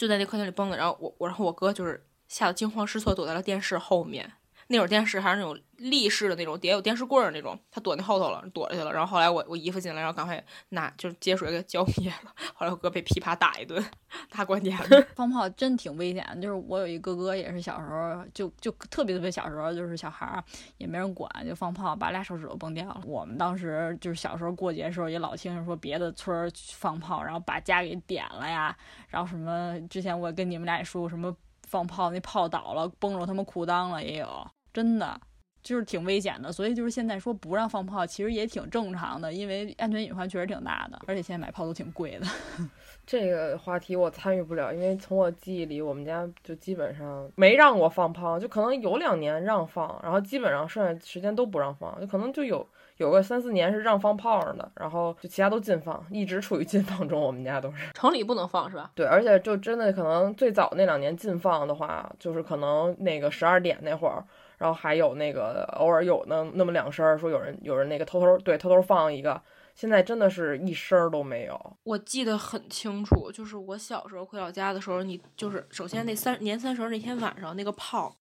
[0.00, 4.32] 就在那客厅里蹦的，然后我我然后我哥就是吓得惊慌失措，躲在了电视后面。
[4.72, 8.92] 那会儿电视还是那种立式的那种，底下有电视柜儿那种，他躲那后头了，躲着去了。
[8.92, 12.32] 然后后来我我姨夫进来，然后赶快拿就是接水给浇灭了。
[12.54, 13.84] 后来我哥被噼啪打一顿，
[14.30, 16.24] 大过年的放炮真挺危险。
[16.40, 20.44] 就是我有一哥哥也是小时候就就特别特别小时候就是小孩儿
[20.78, 23.02] 也没人管就放炮把俩手指头崩掉了。
[23.04, 28.76] 我们当时就是小时候过节的时候也老听说别的村儿放炮，然后把家给点了呀。
[29.08, 31.34] 然后什么之前我跟你们俩也说过什么
[31.66, 34.46] 放炮那炮倒了崩着他们裤裆了也有。
[34.72, 35.20] 真的，
[35.62, 36.52] 就是挺危险的。
[36.52, 42.26] 所以就是现在说不让放炮，其实也挺正常的，因为安全隐患确实挺大的，而且现在买炮都挺贵的。
[43.06, 52.64] 这个话题我参与不了，因为从我记忆里，我们家就基本上没让过放炮，就可能有两年让放，然后基本上剩下时间都不让放，就可能就有
[52.98, 57.20] 有个三四年是让放炮上的，然后就其他都禁放，一直处于禁放中。
[57.20, 58.92] 我们家都是城里不能放是吧？
[58.94, 64.22] 对，而且就真的可能最早那两年禁放的话，就是可能那个十二点那会儿，
[64.60, 69.42] 然后还有那个偶尔有那那么两声，说有人有人那个偷偷对偷偷放一个。
[69.74, 71.58] 现在真的是一声都没有。
[71.84, 78.14] 我记得很清楚，就是我小时候回老家的时候，你就是首先那三年三十那天晚上，那个炮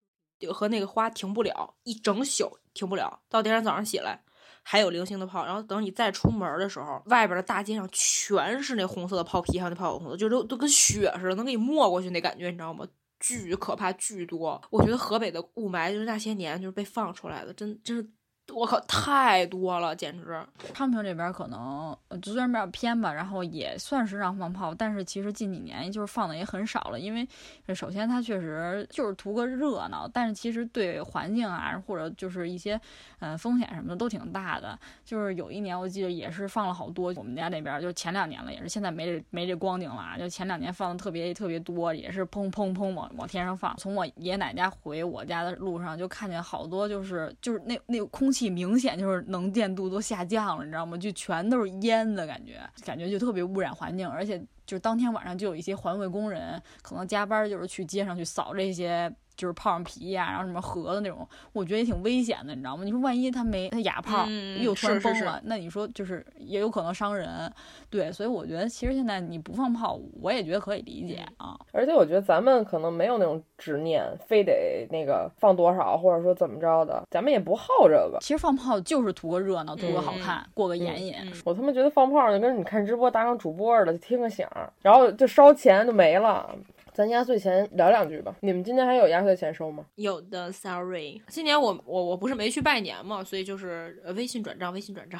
[0.54, 3.20] 和那个花停不了，一整宿停不了。
[3.28, 4.22] 到第二天早上起来
[4.64, 12.88] 还有零星的炮，然后等你再出门的时候，外边的大街上全是那红色的炮皮，还有那炮红色，就都都跟血似的，能给你没过去那感觉，你知道吗？
[13.20, 14.62] 巨可怕，巨多。
[14.70, 18.10] 我觉得河北的雾霾就是那些年就是被放出来的，真真是。
[18.54, 20.42] 我靠，太多了，简直！
[20.74, 27.28] 昌平这边可能虽然比较偏吧，然后也算是让放炮，但是其实近几年就是放的也很少了，因为
[27.76, 32.80] 首先它确实就是图个热闹，但是其实对环境啊或者就是一些
[33.20, 34.78] 嗯风险什么的都挺大的。
[35.06, 43.76] 就是有一年我记得也是放了好多，我们家那边就前两年了，也是现在没这没这光景了，就前两年放的特别特别多，也是砰砰砰往往天上放。
[43.78, 48.39] 从我爷爷奶奶家回我家的路上就看见好多，就是就是那那个空气。
[48.40, 50.98] 气明显就是能见度都下降了，你知道吗？
[50.98, 59.14] 就全都是烟的感觉，感觉就特别污染环境，而且就是当天晚上就有一些环卫工人可能加班，就是去街上去扫这些。
[59.40, 62.84] 就是泡上皮呀，然后什么盒的那种，我觉得也挺危险的，你知道吗？
[62.84, 64.28] 你说万一他没他哑炮，
[64.62, 67.50] 又突然崩了，那你说就是也有可能伤人。
[67.90, 71.58] 对，所以我觉得其实现在你不放炮，我也觉得可以理解啊。
[71.72, 78.18] 而且我觉得咱们可能没有那种执念，非得那个放多少，或者说怎么着的，咱们也不好这个。
[78.20, 81.16] 其实放炮就是图个热闹，图个好看，过个眼瘾。
[81.46, 84.50] 我他妈觉得放炮就跟你看直播打赏主播似的，听个响，
[84.82, 86.54] 然后就烧钱就没了。
[87.00, 88.36] 咱压岁钱聊两句吧。
[88.42, 89.86] 你们今年还有压岁钱收吗？
[89.96, 91.22] 有的，sorry。
[91.30, 95.18] 今年我我我不是没去拜年嘛，所以就是微信转账，微信转账，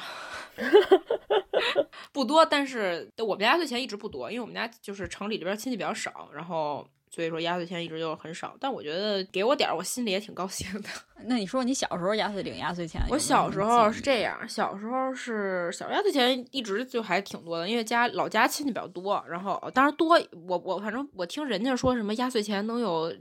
[2.12, 2.44] 不多。
[2.44, 6.86] 但是我们压岁钱一直不多，因为我们家就是城里这边亲戚比较少，然后。
[7.12, 10.88] 所以说压岁钱一直就很少，但我觉得给我点儿，我心里也挺高兴的。
[11.26, 13.02] 那你说你小时候压岁领压岁钱？
[13.10, 23.12] 我小时候是这样，小时候是小压岁钱一直就还挺多的，因为家老家亲戚比较多，然后当然多，我我反正我听人家说什么压岁钱能有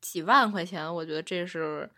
[0.00, 1.88] 几万块钱，我觉得这是。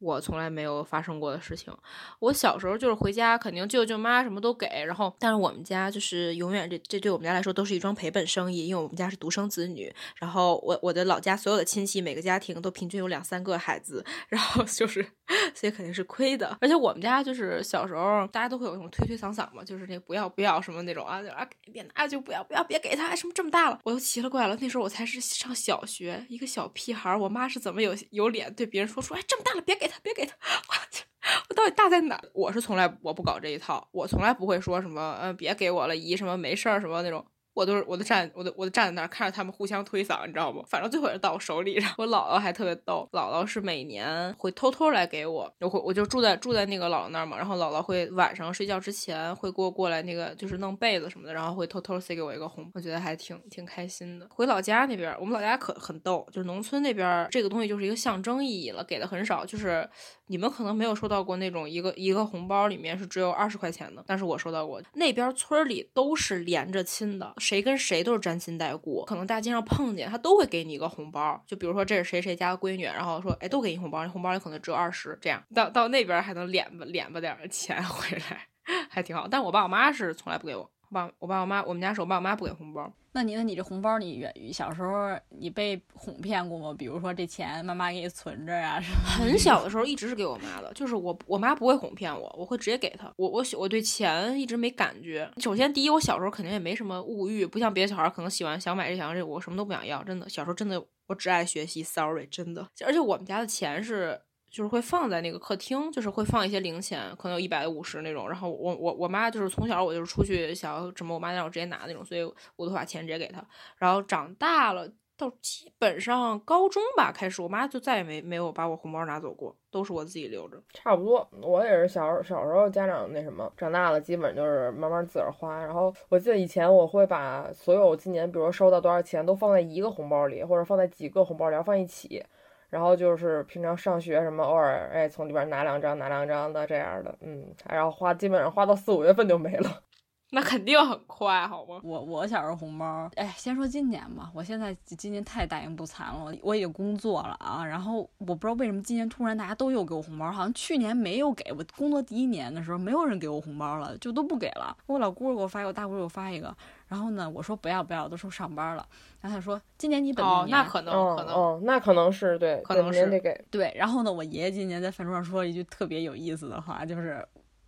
[0.00, 1.72] 我从来没有发生过的事情。
[2.18, 4.66] 我小时候就是回家，肯定舅舅妈什么都给。
[4.86, 9.92] 然后，但是我们家就是永远这这对我们家来说都是一桩赔本生意，因为我们家是独生子女。
[10.16, 15.06] 然后我我的老家所有的亲戚每个家庭都平均有两三个孩子， 然后就是，
[15.54, 16.56] 所以肯定是亏的。
[16.62, 24.56] 而且我们家就是小时候大家都会有那种推推搡搡嘛，就是那不要不要什么那种啊就啊别拿就不要不要别给他什么这么大了，我都奇了怪了。
[24.62, 29.89] 那时候我才是上小学，一个小屁孩，我妈是怎么有有脸对别人说出哎这么大了别给。
[30.02, 30.34] 别给他，
[30.68, 30.74] 我，
[31.50, 32.20] 我到底大在哪？
[32.32, 37.24] 我是从来我不搞这一套，我从来不会说什么，嗯，别给我了，姨什么没事儿什么那种。
[37.52, 40.62] 我都是我都站我都我都站在那儿看着他们互相推搡，你知道不？
[40.62, 41.74] 反正最后也是到我手里。
[41.74, 47.36] 然后我姥姥还特别逗，姥姥是每年会偷偷来给我，我会我就住在住在那个姥姥那儿嘛。
[47.36, 54.26] 然后姥姥会晚上睡觉之前会给我过来那个就是弄被子什么的，然后会偷偷塞给我一个红，我觉得还挺挺开心的。
[54.30, 59.44] 回老家那边，我们老家可很逗，就是农村那边这个东西就是一个象征意义了，给的很少。
[59.44, 59.88] 就是
[60.30, 64.80] 你们可能没有收到过那种一个一个红包里面是只有二十块钱的，但是我收到过。
[64.94, 67.34] 那边村里都是连着亲的。
[67.38, 78.46] 谁跟谁都是沾亲带故，可能大街上碰见他都会给你一个红包，就比如说这是谁谁家的闺女，然后说哎都给你红包，红包里可能只有二十，这样到到那边还能敛吧敛吧点钱回来，
[78.88, 79.26] 还挺好。
[79.28, 80.70] 但我爸我妈是从来不给我。
[80.90, 82.92] 爸，我爸我妈，我们家是我爸我妈不给红包。
[83.12, 86.74] 那你，那你这红包，你原小时候你被哄骗过吗？
[86.78, 88.98] 比如说这钱妈妈给你存着呀什么？
[89.02, 93.12] 很小的时候一直是给我妈的，就是我我妈不会哄骗我，我会直接给她。
[93.16, 95.28] 我我我对钱一直没感觉。
[95.38, 100.04] 首先第一，我小时候肯定也没什么物欲，不像别的小孩可能喜欢想买这想要这，我什么都不想要。
[100.04, 102.68] 真的，小时候真的我只爱学习，sorry，真的。
[102.86, 104.20] 而且我们家的钱是。
[104.50, 108.28] 就是会放在那个客厅，就是会放一些零钱，可能有一百五十那种。
[108.28, 112.22] 然后我我我妈就是从小我就是出去想要什么，我妈让我直接拿那种，所以
[112.56, 113.44] 我都把钱直接给她。
[113.78, 120.60] 然后长大了到基本上高中吧开始，我妈就再也没没有把我红包拿走过，都是我自己留着。
[120.72, 125.62] 差不多，我也是小时候小时候家长那什么，长大了基本就是慢慢自个儿花。
[125.62, 132.24] 然后我记得以前我会把所有今年比如说收到多少钱都放在一个红包里，或者放在几个红包里要放一起。
[132.70, 139.82] 然后就是平常上学什么，偶尔哎从里边拿两张拿两张的这样的，嗯，然后花基本上花到四五月份就没了。
[140.32, 141.80] 那肯定很快，好吗？
[141.82, 144.30] 我我小时候红包，哎，先说今年吧。
[144.32, 147.66] 我现在今年太大言不惭了，我已经工作了啊。
[147.66, 154.76] 然后我不知道为什么今年突然大家都又给我红包，好像去年没有给我工作第一年的时候，没有人给我红包了，就都不给了。
[154.86, 156.56] 我老姑给我发一个，我大姑给我发一个。
[156.90, 158.86] 然后呢，我说不要不要，都说上班了。
[159.22, 163.72] 然后他说今年你本命年，那可能可能哦，那可能是对，可能是得给对。
[163.74, 167.26] 然后呢，我爷爷今年在饭桌上说了一句特别有意思的话，就是。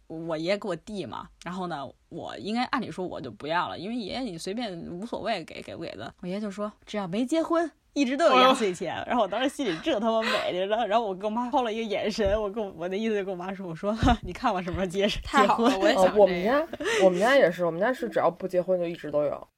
[0.09, 6.13] 我爷爷给我弟嘛，然后呢，我应该按理说我就不要了，因为爷爷你随便无所谓给给不给的。
[6.21, 8.95] 我爷爷就说只要没结婚，一直都有压岁钱。
[9.07, 15.79] 然后我当时心里这他妈美的，然后然后我跟我妈抛了一个眼神，我跟我我的意思就跟我妈说，我说 你看我什么时候结结婚？
[15.81, 16.67] 我也想我们家
[17.05, 19.49] 我们家也是，我们家是只要不结婚就一直都有。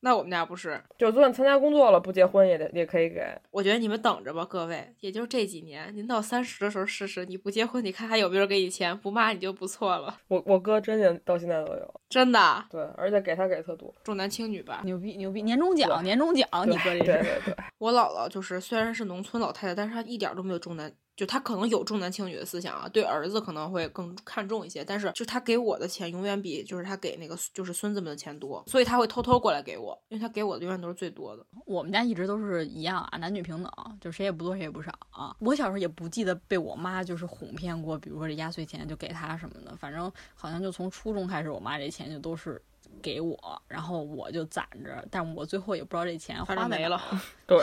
[0.00, 3.26] 那我们家不是，就算参加工作了，不结婚也得也可以给。
[3.50, 10.16] 我觉得你们等着吧，各位，也就这几年，您到三十的时候试试，你不结婚，你看还有没有人给你钱，不骂你就不错了。
[10.28, 12.64] 我我哥真的到现在都有，真的。
[12.70, 17.04] 对，而且给他给特多，重男轻女吧，牛逼牛逼，年终奖年终奖，你哥这是。
[17.04, 20.92] 对对对， 我姥姥就是虽然是农村老太太，但是她一点都没有重男。
[21.16, 31.46] 就他可能有重男轻女的思想啊，对儿子可能会更看重一些，但是就他给我的钱永远比就是他给那个就是孙子们的钱多，所以他会偷偷过来给我，因为他给我的永远都是最多的。
[31.64, 35.34] 我们家一直都是一样啊，男女平等，就谁也不多谁也不少啊。
[35.40, 42.62] 我小时候也不记得被我妈就是哄骗过，比如说这压岁钱就给他什么的，反正好像就从初中开始，我妈这钱就都是。
[43.02, 47.00] 给我，然后我就攒着，但我最后也不知道这钱花没了。
[47.46, 47.58] 对，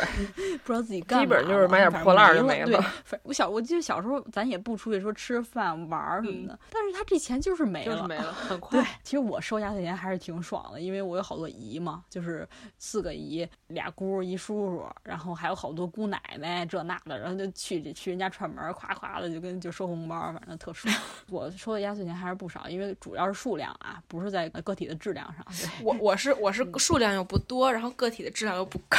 [0.64, 2.68] 不知道自己干基本就是买点破烂就没了。
[3.10, 8.80] 对，我小我记得小时候咱也不出去说吃饭玩什么的，但是他这钱就是没了，没了， 很快。
[8.80, 20.94] 对，其实我收压岁钱还是挺爽的，因为我有好多姨嘛，就是四个姨，俩姑一叔叔，然后还有好多姑奶奶这那的，然后就去去人家串门，夸夸的就跟就收红包，反正特爽。
[21.30, 25.23] 我收的压岁钱还是不少，因为主要是数量啊，不是在个体的质量。
[25.84, 28.98] 我我是我是数量又不多，然后个体的质量又不高。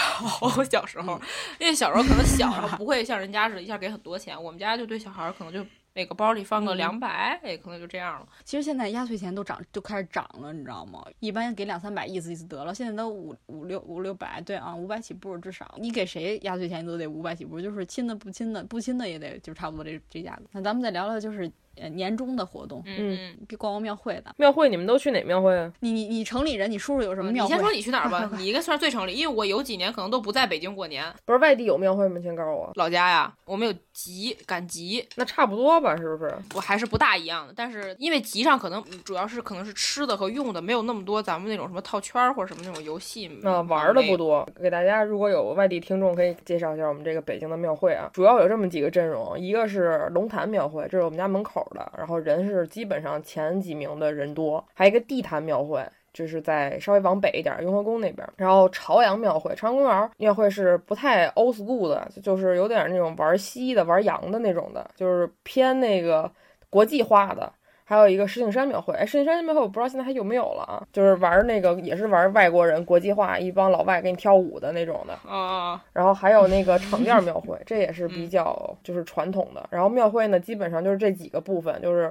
[0.65, 1.21] 小时候，
[1.59, 4.41] 因为小时候可能小，然后 不会像人家似的，一下给很多钱。
[4.41, 5.65] 我们家就对小孩可能就。
[5.97, 8.27] 每个包里放个两百，也，可能就这样了。
[8.45, 11.01] 其实现在压岁钱都涨，就开始涨了，你知道吗？
[11.21, 12.75] 一般给两三百，意思意思得了。
[12.75, 15.73] 现在都五五六五六百，对啊，五百起步至少。
[15.79, 20.47] 你给谁压岁钱，你都得五百起步，就是亲的不亲的，不亲的也得就差不多这这价子。
[20.51, 21.49] 那咱们再聊聊，就是。
[21.81, 24.35] 呃，年终的活动，嗯，逛逛庙会的。
[24.37, 25.73] 庙会你们都去哪庙会啊？
[25.81, 27.49] 你你你城里人，你叔叔有什么庙会？
[27.49, 31.05] 你先说你去哪儿吧， 你应该算是最城里，因为我有几年可能都不在北京过年。
[31.25, 32.21] 不是外地有庙会吗？
[32.23, 32.71] 先告诉我。
[32.75, 36.35] 老家呀，我们有集赶集，那差不多吧，是不是？
[36.55, 43.31] 我还是不大一样的，但是因为集上可能主要是可能是吃的和用的，没有那么多咱们那种什么套圈或者什么那种游戏。
[43.43, 44.47] 啊，玩的不多。
[44.61, 48.11] 给大家如果有外地听众，可以介绍一下我们这个北京的庙会啊。
[48.13, 52.45] 主要有这么几个阵容，一个是龙潭庙会，这是我们家门口的，然后人。
[52.45, 58.29] 是基本上前几名的人多，还有一个地坛庙会，就是在稍微往北一点，雍和宫那边。
[58.37, 66.31] 然后朝阳庙会，朝阳公园庙会是不太 old school 的，就是有点那种玩西的、玩洋的那种的，就是偏那个
[66.69, 67.51] 国际化的。
[67.87, 75.13] 还有一个石景山庙会，哎，石景山庙会我不知道现在还有没有了啊，就是玩那个也是玩外国人国际化，一帮老外给你跳舞的那种的。
[75.31, 75.83] 啊。
[75.93, 79.65] 然后还有那个场店庙会， 这也是比较就是传统的。
[79.71, 82.11] 然后庙会呢，基本上就是这几个部分，就是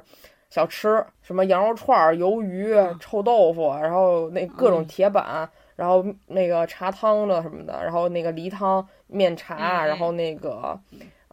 [0.50, 10.80] 小吃，什么羊肉串、鱿鱼、臭豆腐，然后那各种铁板，然后那个茶汤的什么的，然后那个梨汤、面茶，然后那个。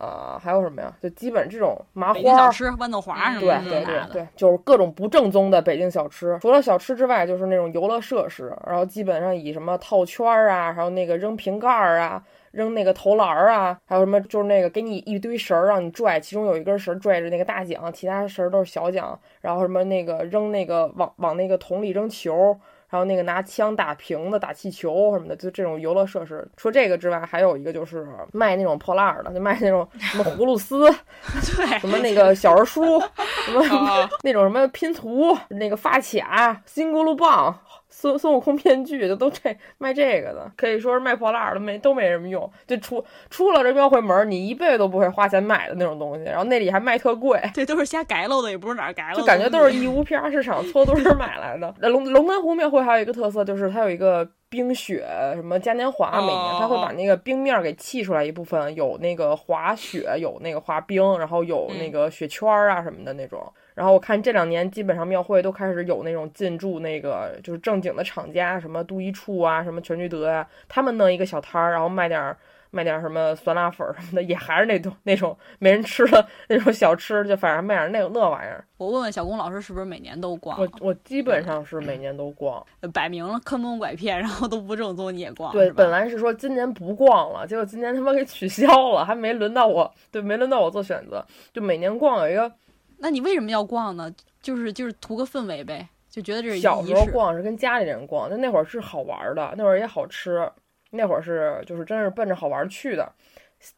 [0.00, 0.90] 啊，还有什么呀？
[1.02, 3.60] 就基本这种麻花小吃、豌豆花什么的。
[3.60, 6.38] 对对对对，就是各种不正宗的北京小吃。
[6.40, 8.50] 除了小吃之外，就是那种游乐设施。
[8.66, 19.20] 然后基本上以什么套圈儿啊，还有那个扔瓶盖儿啊，扔那个投篮儿啊，还有什么就是那个给你一堆绳儿让你拽，其中有一根绳拽着那个大奖，其他绳儿都是小奖。
[19.42, 22.58] 然后什么那个扔那个往往那个桶里扔球。
[22.90, 26.44] 还有那个拿枪打瓶子、打气球什么的，就这种游乐设施。
[26.56, 30.90] 除了这个之外，还有一个就是卖那种破烂儿的，就卖那种什么葫芦丝，
[31.56, 33.00] 对，什么那个小人书，
[33.46, 33.62] 什么
[34.24, 37.56] 那种什么拼图，那个发卡、新咕噜棒。
[38.00, 42.50] 孙孙悟空面具就都这卖这个的，可以说是卖破烂的，没都没什么用。
[42.66, 46.24] 就出出了这庙会门，你一辈子都不会花钱买的那种东西。
[46.24, 51.74] 然后那里还卖特贵，这都是瞎改漏的，也不是哪儿改漏，就感觉都是义乌批发市场搓堆买来的。
[51.90, 63.52] 龙龙潭湖庙会还有一个特色，就是它有一个冰雪什么嘉年华，每年它会把那个冰面给砌出来一部分，有那个滑雪，有那个滑冰，然后有那个雪圈啊什么的那种。
[63.80, 72.36] 然后我看这两年基本上庙会都开始有那种进驻那个就是正经的厂家，什么都一处啊，什么全聚德啊、他们弄一个小摊儿，然后卖点儿
[72.72, 78.62] 卖点儿什么酸辣粉儿什么的，也还是那种那种没人吃的那种小吃，就反正卖点儿那那玩意儿。
[78.76, 80.60] 我问问小龚老师是不是每年都逛？
[80.60, 82.62] 我我基本上是每年都逛。
[82.92, 85.50] 摆明了坑蒙拐骗，然后都不正宗你也逛。
[85.52, 91.24] 对，本来是说今年不逛了，结果今年他妈给取消了，还没轮到我，对，没轮到我做选择。
[91.54, 92.52] 就每年逛有一个
[93.00, 94.14] 那你为什么要逛呢？
[94.42, 97.04] 就是就是图个氛围呗，就觉得这是小时候。
[97.06, 100.50] 逛是跟家里人逛，但那会儿是好玩儿的，那会儿也好吃，
[100.90, 103.12] 那会儿是就是真是奔着好玩儿去的。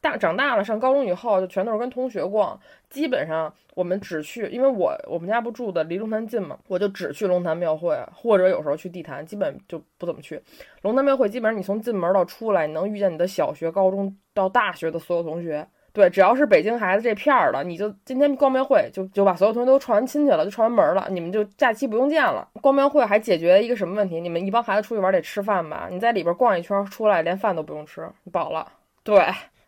[0.00, 2.58] 大长大了，上高中以后就全都是跟同学逛，
[2.88, 10.40] 基本上我们只去，因为我我们家不住的离龙潭近嘛，我就只去龙潭庙会，或者有时候去地坛，基本就不怎么去。
[10.82, 15.66] 龙潭庙会基本上你从进门到出来，你能遇见你的小学、高中到大学的所有同学。
[15.92, 22.48] 对，只要是北京孩子这片儿的，你就今天逛庙会，就就把所有同学都串完亲戚了，就串完门了，你们就假期不用见了。
[22.62, 24.20] 逛庙会还解决一个什么问题？
[24.20, 25.88] 你们一帮孩子出去玩得吃饭吧？
[25.90, 28.66] 你在里边逛一圈出来，连饭都不用吃，饱了。
[29.02, 29.22] 对，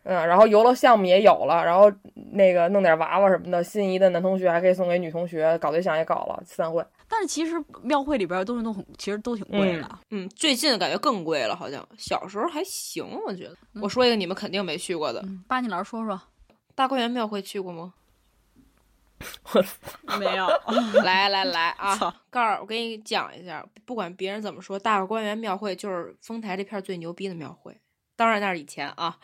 [0.04, 1.92] 嗯，然后游乐项目也有了，然后
[2.32, 6.82] 那个弄点娃娃什么的，心仪的男同学还可以送给女同学，搞对象也搞了，散会。
[7.16, 9.98] 但是其实庙会里边的东西都很，其实都挺贵的。
[10.10, 13.56] 嗯，最近感觉更贵了，好像小时候还行，我觉得。
[13.80, 16.20] 我说一个你们肯定没去过的，嗯，巴尼老师说说，
[16.74, 17.94] 大观园庙会去过吗？
[19.52, 19.64] 我
[20.18, 20.48] 没有。
[21.04, 21.96] 来来来啊，
[22.30, 27.80] 告诉我给你讲一下，不管别人怎么说，大观园庙会就是丰台这片儿最牛逼的庙会。
[28.16, 29.16] 当然那是以前啊，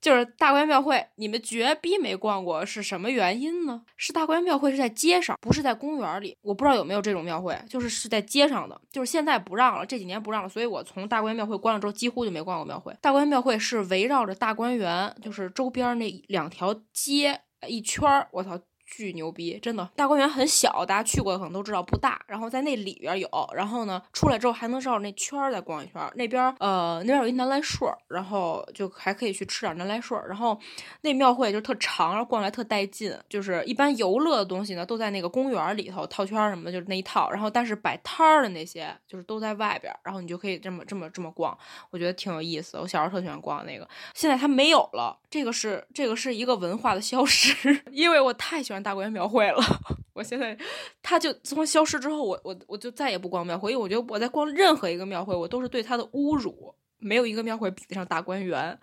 [0.00, 3.82] 就是大观庙会，你们绝逼没逛过，是什么原因呢？
[3.96, 6.36] 是大观庙会是在街上，不是在公园里。
[6.42, 12.94] 我不知道有没有这种庙会，就是是在街上的，就是现在不让了，这几年不让了，所以我从大观庙会关了之后，几乎就没逛过庙会。
[13.00, 18.58] 大观庙会是围绕着大观园，就是周边那两条街一圈儿，我操。
[18.90, 19.88] 巨牛逼，真的！
[19.94, 22.20] 大观园很小，大家去过的可能都知道不大。
[22.26, 26.10] 然后在那里边有，然后呢出来之后还能绕着那圈儿再逛一圈儿。
[26.14, 30.26] 那边呃那边有一南来顺儿，然后就还可以去吃点南来顺儿。
[30.26, 30.58] 然后
[31.02, 33.16] 那庙会就特长，然后逛来特带劲。
[33.28, 37.30] 就是一般游乐的东西呢都在那个公园里头套圈儿什么的，就是那一套。
[37.30, 41.56] 然后但是摆摊儿的那些就是都在外边，然后你就可以这么这么这么逛，
[41.90, 42.78] 我觉得挺有意思。
[42.78, 45.18] 我小时候特喜欢逛那个，现在它没有了。
[45.30, 49.62] 这个是这个是一个文化的消失， 因为我太喜欢大观园庙会了。
[50.14, 50.56] 我现在，
[51.02, 56.74] 他就自从消失之后，我我我就再也不逛庙会，因为我觉得我在逛任何一个庙会，我都是对他的侮辱。
[57.00, 58.76] 没有一个庙会比得上大观园。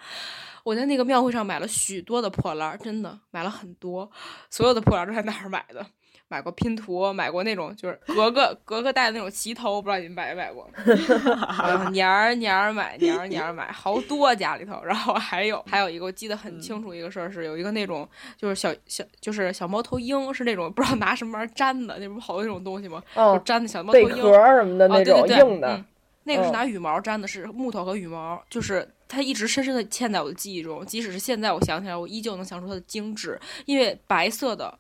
[0.64, 4.10] 我在那个庙会上买了许多的破烂，真的买了很多，
[4.50, 5.86] 所有的破烂都在那儿买的。
[6.28, 10.68] 买过拼图，买过那种就是格格格格带的那种旗头，不知道你们买没买过？
[11.46, 14.82] 啊年儿年儿买，年儿年儿买，好多家里头。
[14.84, 18.08] 然后还有还有一个我记得很清楚一个事儿是有一个那种
[18.38, 23.04] 就是小小就是小猫头鹰是那种不知道拿什么玩意儿粘的，那不是好多那种东西吗？
[23.16, 24.10] 就哦，粘的小猫头鹰。
[24.22, 25.86] 壳儿什么的哦那种对对对硬的嗯，
[26.24, 30.84] 那个是嗯拿羽毛粘的，是木头和羽毛，就是它一直深深的嵌在我的记忆中。
[30.88, 33.40] 即使是现在我想起来，我依旧能想出它的精致。
[33.66, 34.76] 因为白色的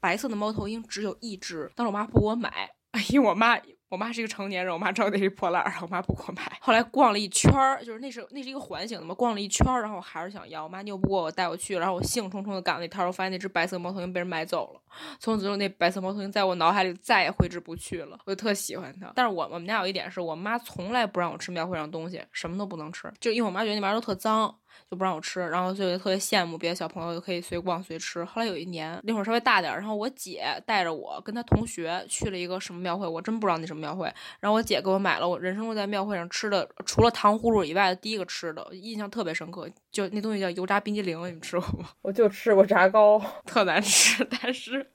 [0.00, 2.70] 白色的猫头鹰只有一只，当时我妈不给我买，
[3.10, 3.58] 因为我妈。
[3.90, 6.42] 我妈是一个成年人，我妈知道那是破烂儿，我妈不给我买。
[6.60, 10.64] 后来逛了一圈儿，就是那是那是一个环形的嘛，逛了一圈儿，然后我还是想要。
[10.64, 14.80] 我妈拗不过我，带我去，然后我兴冲冲的赶到那摊儿，我发现那只白色猫头鹰被人买走了。
[15.18, 18.18] 从此之后，那白色猫头鹰在我脑海里再也挥之不去了。
[18.26, 19.10] 我就特喜欢它。
[19.14, 24.54] 但是我我们家有一点是我妈从来不让我吃庙会上东西，什么都不能吃，就因为我妈觉得那玩意儿都特脏。
[24.90, 28.24] 就不让我吃，然后所以就特别羡慕别的小朋友就可以随逛随吃。
[28.24, 34.12] 后来有一年，那会儿稍微大点儿，然后我姐带着我跟她同学去了一个什么庙会，我真不知道那什么庙会。
[34.40, 39.68] 然后我姐给我买了我人生中在庙会上吃的除了糖葫芦以外的第一个吃的，印象特别深刻。
[39.90, 41.88] 就那东西叫油炸冰激凌，你们吃过吗？
[42.02, 44.90] 我就吃过炸糕， 特难吃，但是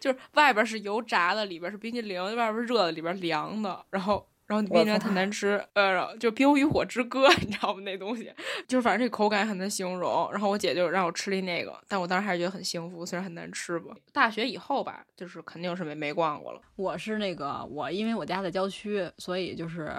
[0.00, 4.26] 就是外边是油炸的，里边是冰激凌，外边热的，里边凉的，然后。
[4.46, 7.80] 然后你冰激凌特难吃，呃，就《冰与火之歌》， 你知道吗？
[7.82, 8.32] 那东西
[8.68, 10.30] 就是反正这口感很难形容。
[10.30, 13.92] 然后我姐就让我吃了那个，但我当时还是觉得很幸福，虽然很难吃吧。
[14.12, 16.60] 大学以后吧，就是肯定是没没逛过了。
[16.76, 19.92] 我是那个我，因为我家在郊区，所以就是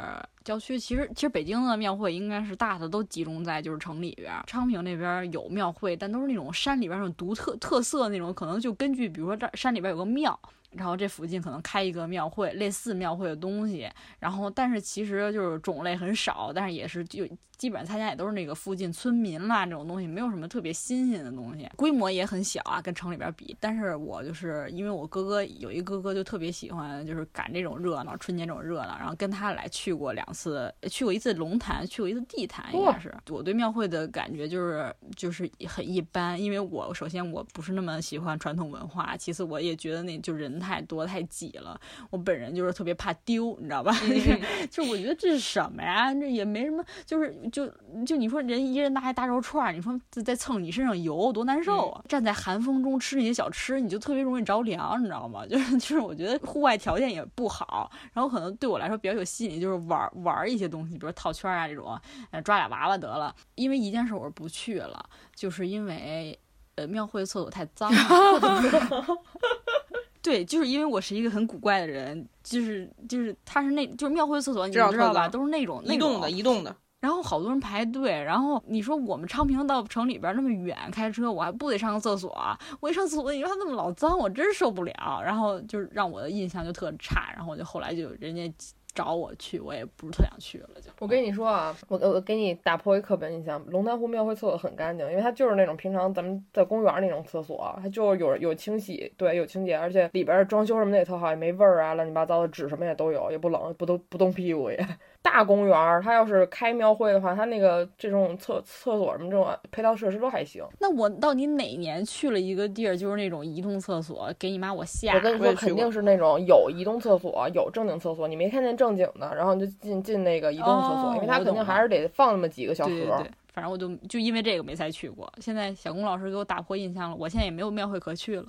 [0.46, 0.80] 郊区。
[0.80, 10.40] 其实其实北京的庙会应该是大的都集中在就是城里边儿，昌平那边有庙会，但都是那种山里边儿那种独特特色那种，可能就根据比如说这山里边有个庙。
[10.78, 23.58] 然后这附近可能开一个庙会，类似庙会的东西，然后但是其实就是种类很少，但是也是就基本上参加也都是那个附近村民啦这种东西，没有什么特别新鲜的东西，规模也很小啊，跟城里边比。
[23.60, 33.12] 但是我就是因为我哥哥有一哥哥就特别喜欢就是赶这种热闹，春节这种热闹，然后跟他来去过两次，去过一次龙潭，去过一次地坛，应该是。
[33.30, 40.67] 我对庙会的感觉就是就是很一般，因为我首先我不是那么喜欢传统文化，其次我也觉得那就人太。
[40.68, 41.80] 太多太挤了。
[42.10, 43.94] 我本人就是特别怕丢，你知道吧？
[44.70, 46.14] 就我觉得这是什么呀？
[46.14, 47.68] 这也没什么，就是就
[48.06, 52.04] 就你说人一人拿一大肉串，你说在蹭你身上油多难受啊！
[52.10, 55.46] 站在寒风中吃那些小吃，你就特别容易着凉，你知道吗？
[55.48, 61.98] 就是就是我觉得户外条件也不好，然后可能对我来说比较有吸引力，就是玩玩一些东西，比如套圈啊这种，
[62.44, 63.34] 抓俩娃娃得了。
[63.56, 66.38] 因为一件事我是不去了，就是因为。
[66.78, 67.98] 呃，庙会厕所太脏了。
[70.28, 75.30] 对，就是因为我是一个很古怪的人，就是就是他是那，就是庙会厕所，你知道吧？
[75.30, 76.76] 都是那种移动的，移动的。
[77.00, 82.38] 然后好多人排队，然后你说我们昌平到城里边那么远，开车我还不得上个厕所？
[82.82, 85.22] 我一上厕所，你说他那么老脏，我真受不了。
[85.24, 88.54] 然后就是让我的印象就特差，然后我就后来就人家。
[88.98, 90.70] 找我去，我也不是特想去了。
[90.82, 104.88] 就我跟你说啊，我我给你打破一刻板印象，龙潭湖庙会厕所很干净，因为它就是那种平常咱们在公园那种厕所，它就有有清洗，对，有清洁，而且里边装修什么的也特好，也没味儿啊，乱七八糟的纸什么也都有，也不冷，不都不冻屁股也。
[105.30, 110.64] 大公园，他要是开庙会的话，他那个这种厕厕所什么这种配套设施都还行。
[110.80, 114.34] 那我到底哪年去了一个地儿，就是那种移动厕所？
[114.40, 115.14] 给你妈我吓！
[115.14, 122.90] 我跟你说，肯定是那种有移动厕所，有正经厕所，你没看见正经的，然后你就进进那个移动厕所，因为他肯定还是得放那么几个小盒。
[122.90, 125.32] 对对对，反正我就就因为这个没再去过。
[125.42, 128.46] 现在小龚老师给我打破印象了，我现在也没有庙会可去了。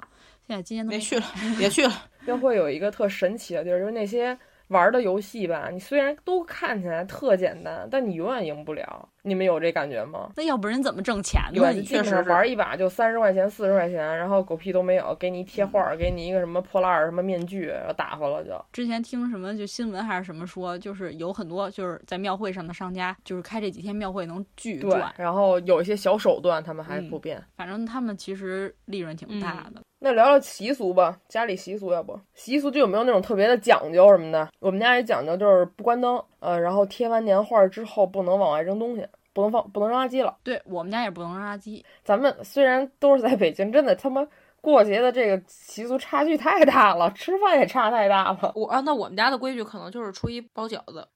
[0.46, 1.24] 现在今年都没去了，
[1.58, 1.92] 别去了。
[2.24, 4.38] 庙会有一个特神奇的地儿，就是那些。
[4.68, 9.08] 玩的游戏吧，你虽然都看起来特简单，但你永远赢不了。
[9.28, 10.30] 你们有这感觉吗？
[10.36, 11.70] 那要不然怎么挣钱呢？
[11.72, 18.52] 你基本上玩一把就三十块钱、四十块钱，然后狗屁都没有，给你贴画，给你一个什么破烂儿、什么面具，打发了就。
[18.72, 27.42] 之前听什么就新闻还是什么说，就是有很多就是在庙会上的商家，就是开这几天庙会能巨赚，然后有一些小手段他们还不变。
[27.56, 29.82] 反正他们其实利润挺大的。
[30.00, 32.16] 那聊聊习俗吧，家里习俗要不？
[32.32, 34.48] 习俗就有没有那种特别的讲究什么的？
[34.60, 39.04] 我们家也讲究，就是不关灯，呃，然后贴完年画之后不能往外扔东西，
[39.38, 40.36] 不能放，不能扔垃圾了。
[40.42, 41.84] 对我们家也不能扔垃圾。
[42.02, 44.26] 咱们虽然都是在北京，真的他妈
[44.60, 48.52] 过节的这个习俗差距太大了，吃饭也差太大了。
[48.56, 51.06] 我啊，那我们家的规矩可能就是初一包饺子，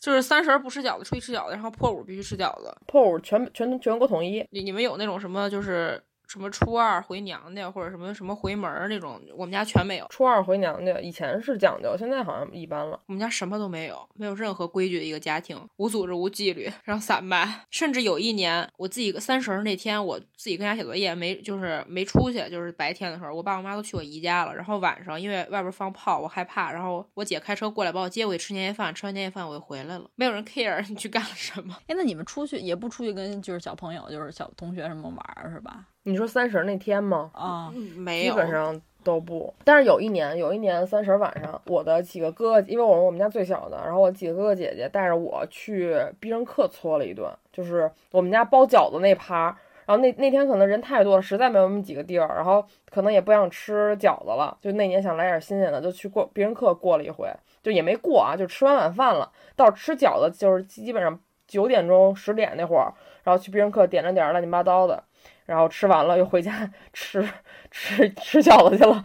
[0.00, 4.44] 就是三十不吃饺子，初一吃饺子，然后破五必须吃饺子，破五全全全国统一。
[4.50, 6.02] 你你们有那种什么就是？
[6.28, 10.06] 什么初二回娘家或者什么什么回门儿那种，我们家全没有。
[10.08, 12.98] 初二回娘家以前是讲究，现在好像一般了。
[13.06, 17.46] 我们家什么都没有，没有任何规矩的一个家庭，无组织无纪律，然后散漫。
[17.70, 24.54] 甚至有一年，我自己三十那天，我自己跟家写作业，没就是没出去，就是白天的时候，我爸我妈都去我姨家了。
[24.54, 28.94] 然后晚上因为外边放炮，我害怕，然后我姐开车过来把我接回去吃年夜饭。
[28.94, 31.76] 吃完年夜饭我就回来了，没有人 care 你去干了什么。
[31.88, 35.86] 哎，那你们出去也不出去跟就是小朋友，就是小同学什么玩是吧？
[36.04, 37.30] 你说三十那天吗？
[37.34, 39.52] 啊，没有，基本上都不。
[39.64, 49.56] 但是有一年，有一年三十晚上，我的几个哥哥，因为我是我们家最小的，然后我几个哥哥姐姐带着我去必胜客搓了一顿，就是我们家包饺子那趴。
[49.84, 57.28] 然后那那天可能人太多了，实在没有那么几个地儿，然后可能也不想吃饺子了，就那年想来点新鲜的，就去过必胜客过了一回，
[57.64, 59.30] 就也没过啊，就吃完晚饭了。
[59.56, 62.94] 到吃饺子就是基本上九点钟十点那会儿，
[63.24, 65.02] 然后去必胜客点了点乱七八糟的。
[65.46, 67.26] 然后吃完了又回家吃
[67.70, 69.02] 吃吃饺子去了，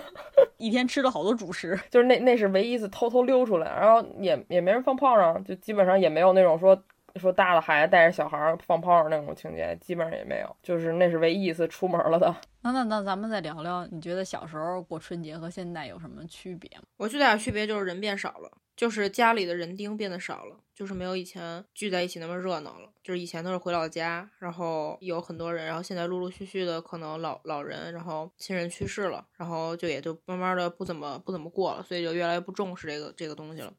[0.58, 6.80] 一天吃了好多主食，就是那那是唯一一次偷偷溜出来，然后也也没人放炮仗，就基本上也没有那种说
[7.16, 12.34] 说大的孩子带着小孩放炮仗那种情节，基本上也没有，就是那是唯一一次出门了的。
[12.62, 16.84] 那那那咱们再聊聊，你觉得小时候过春节和现在有什么区别吗？
[16.98, 18.50] 我最大的区别就是人变少了。
[18.80, 22.90] 就是家里的人丁变得少了，就是没有以前聚在一起那么热闹了。
[23.02, 33.70] 就是以前都是回老家，然后有很多人，然后现在陆陆续续的可能老老人，然后亲人去世了，然后就也就慢慢的不怎么不怎么过了，所以就越来越不重视这个这个东西了。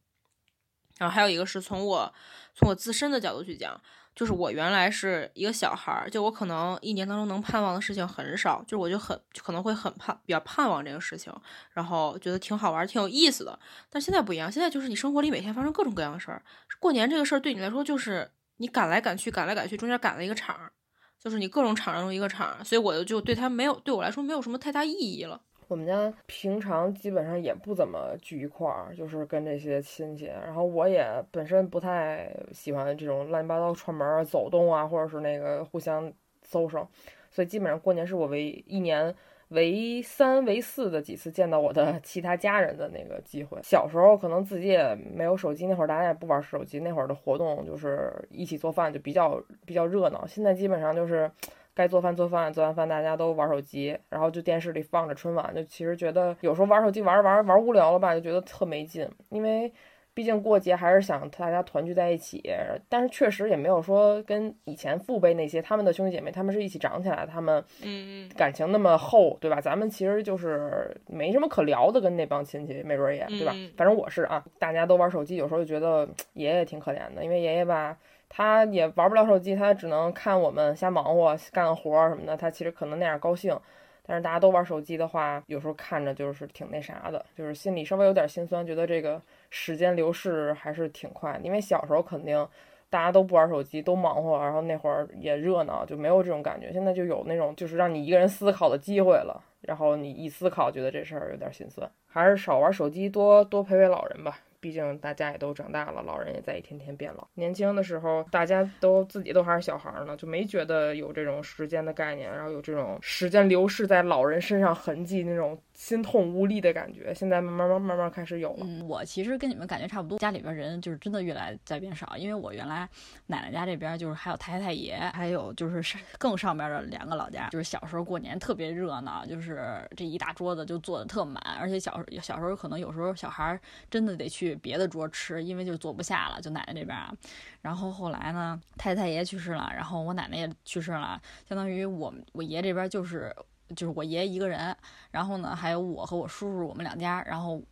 [0.99, 2.13] 然后还有一个是从我
[2.53, 3.81] 从我自身的角度去讲。
[4.13, 11.33] 就是我原来是一个小孩儿，就我可能一年当中能盼望的事情很少，就是我就很可能会很盼比较盼望这个事情，
[11.71, 13.57] 然后觉得挺好玩、挺有意思的。
[13.89, 16.43] 但现在不一样，现在就是你生活里每天发生各种各样的事儿，
[16.79, 20.71] 过年这个事儿对你来说就是你赶来赶去、赶来赶去，中间赶了一个场，
[21.19, 25.41] 就是你各种场中一个场，所以我就对他没有对我来说没有什么太大意义了。
[25.71, 30.25] 我们家平常基本上也不怎么聚一块儿，就是跟这些亲戚。
[30.25, 36.11] 然后我也本身不太喜欢这种乱七八糟串门儿、走动啊，或者是那个互相
[36.43, 36.85] 搜搜，
[37.29, 39.15] 所以基本上过年是我唯一年
[39.47, 43.57] 唯三唯四的几次见到我的 其他家人的那个机会。
[43.63, 50.27] 小时候可能自己也没有手机，那会儿大家也不玩手机，那会儿的活动就是一起做饭，就比较比较热闹。
[50.27, 51.31] 现在基本上就是。
[51.73, 59.71] 该做饭做饭，做完饭大家都玩手机，然后就电视里放着春晚，就其实觉得有时候玩手机玩着玩着玩无聊了吧，就觉得特没劲，因为。
[60.13, 62.43] 毕竟过节还是想大家团聚在一起，
[62.89, 69.61] 但是确实也没有说跟以前父辈那些他们的兄弟姐妹，他们是一起长起来，他们嗯感情那么厚，对吧？
[69.61, 73.55] 咱们其实就是没什么可聊的，跟那帮亲戚没准也，对吧？
[73.77, 77.97] 反正我是啊，大家都玩手机，有时候就觉得爷爷挺可怜的，因为爷爷吧，
[78.33, 83.59] 他也玩不了手机，他只能看我们瞎忙活、干活什么的，他其实可能那样高兴。
[84.03, 91.37] 但是大家都玩手机的话，有时候看着就是挺那啥的，就是心里稍微有点心酸，觉得这个时间流逝还是挺快。
[91.43, 92.47] 因为小时候肯定
[92.89, 96.71] 大家都不玩手机，都忙活，然后那会儿也热闹，就没有这种感觉。
[96.71, 104.39] 现在就有那种就是让你一个人思考的机会了，然后你一思考，觉得这事儿有点心酸，还是少玩手机，多多陪陪老人吧。
[104.61, 107.27] 毕竟大家也都长大了，老人也在一天天变老。
[107.33, 115.59] 年轻的时候，大家都自己都还是小孩呢，就没觉得有这种时间的概念，然后有这种时间流逝在老人身上痕迹那种。
[115.73, 118.59] 心痛无力的感觉，现在慢慢慢慢慢开始有了。
[118.61, 122.15] 嗯，我其实跟你们感觉差不多，家里边人就是真的越来在变少。
[122.17, 122.87] 因为我原来
[123.25, 133.59] 奶奶家这边就是还有太太爷，还有就是更上边的两个老家，就是小时候过年特别热闹，就是这一大桌子就坐的特满，而且小小时候可能有时候小孩
[133.89, 137.13] 真的得去别的桌吃，因为就坐不下了，就奶奶这边啊。
[137.61, 143.35] 然后后来呢，太太爷去世了，然后我奶奶也去世了，相当于我我爷这边就是。
[143.73, 144.75] 就是我爷爷一个人，
[145.11, 147.63] 然后呢，还有我和我叔叔，我们两家，然后，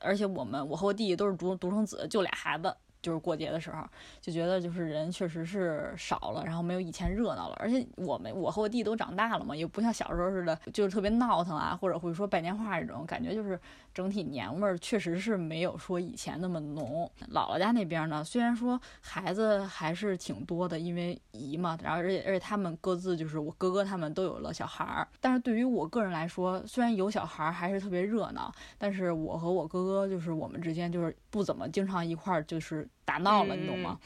[0.00, 2.74] 而且我们我和我弟弟都是独独生子，就俩孩子。
[3.02, 3.84] 就是过节的时候，
[4.20, 7.56] 就觉得就是人确实是少了，然后没有以前热闹了。
[7.58, 13.58] 而且我们我和我弟都长大了嘛，也不像小时候似的，就是特别闹腾啊，或者会说拜年话这种感觉，就是
[13.92, 17.10] 整体年味儿确实是没有说以前那么浓。
[17.32, 32.88] 姥姥家那边呢，虽然说孩子还是挺多的，因为姨嘛，然后而且而且他们各自就是我哥哥他们都有了小孩儿，但是对于我个人来说，虽然有小孩儿还是特别热闹，但是我和我哥哥就是我们之间就是不怎么经常一块儿就是。
[33.04, 33.98] 打闹了，你懂吗？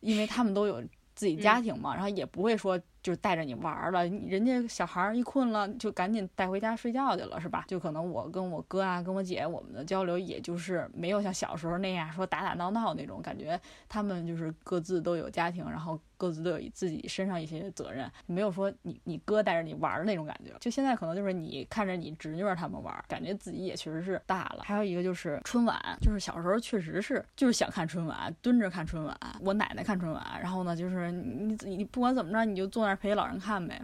[0.00, 0.82] 因为他们都有
[1.14, 2.80] 自己家庭嘛，然后也不会说。
[3.04, 7.62] 就是带着你玩了，人家小孩一困了就赶紧带回家睡觉去了，是吧？
[7.68, 13.60] 就可能我跟我哥啊，跟我姐，我们的交流也就是没有像小时候那样说打打闹闹那种感觉。
[13.90, 20.52] 他们就是各自都有家庭，然后各自都有自己身上一些责任，没有说你你哥带着你玩那种感觉。
[20.58, 24.64] 就现在可能就是你看着你侄女他们玩，感觉自己也确实是大了。
[24.64, 29.16] 还有一个就是春晚，就是小时候确实是就是想看春晚，蹲着看春晚。
[29.40, 32.94] 我奶奶看春晚，然后呢就是你你你不管怎么着你就坐那儿。
[33.04, 33.78] 陪老人看呗，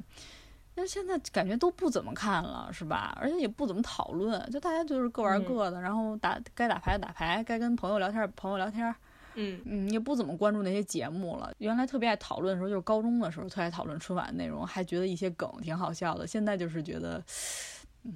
[0.76, 3.14] 那现在感觉都不怎么看了，是吧？
[3.20, 8.94] 而且也不怎么讨论，就大家就是各玩各的，然后打该打牌打牌，该跟朋友聊天朋友聊天，
[9.40, 11.52] 嗯嗯，也不怎么关注那些节目了。
[11.58, 16.26] 原来特别爱讨论的时候，就是高中的时候特爱讨论春晚内容，还觉得一些梗挺好笑的。
[16.26, 17.22] 现在就是觉得。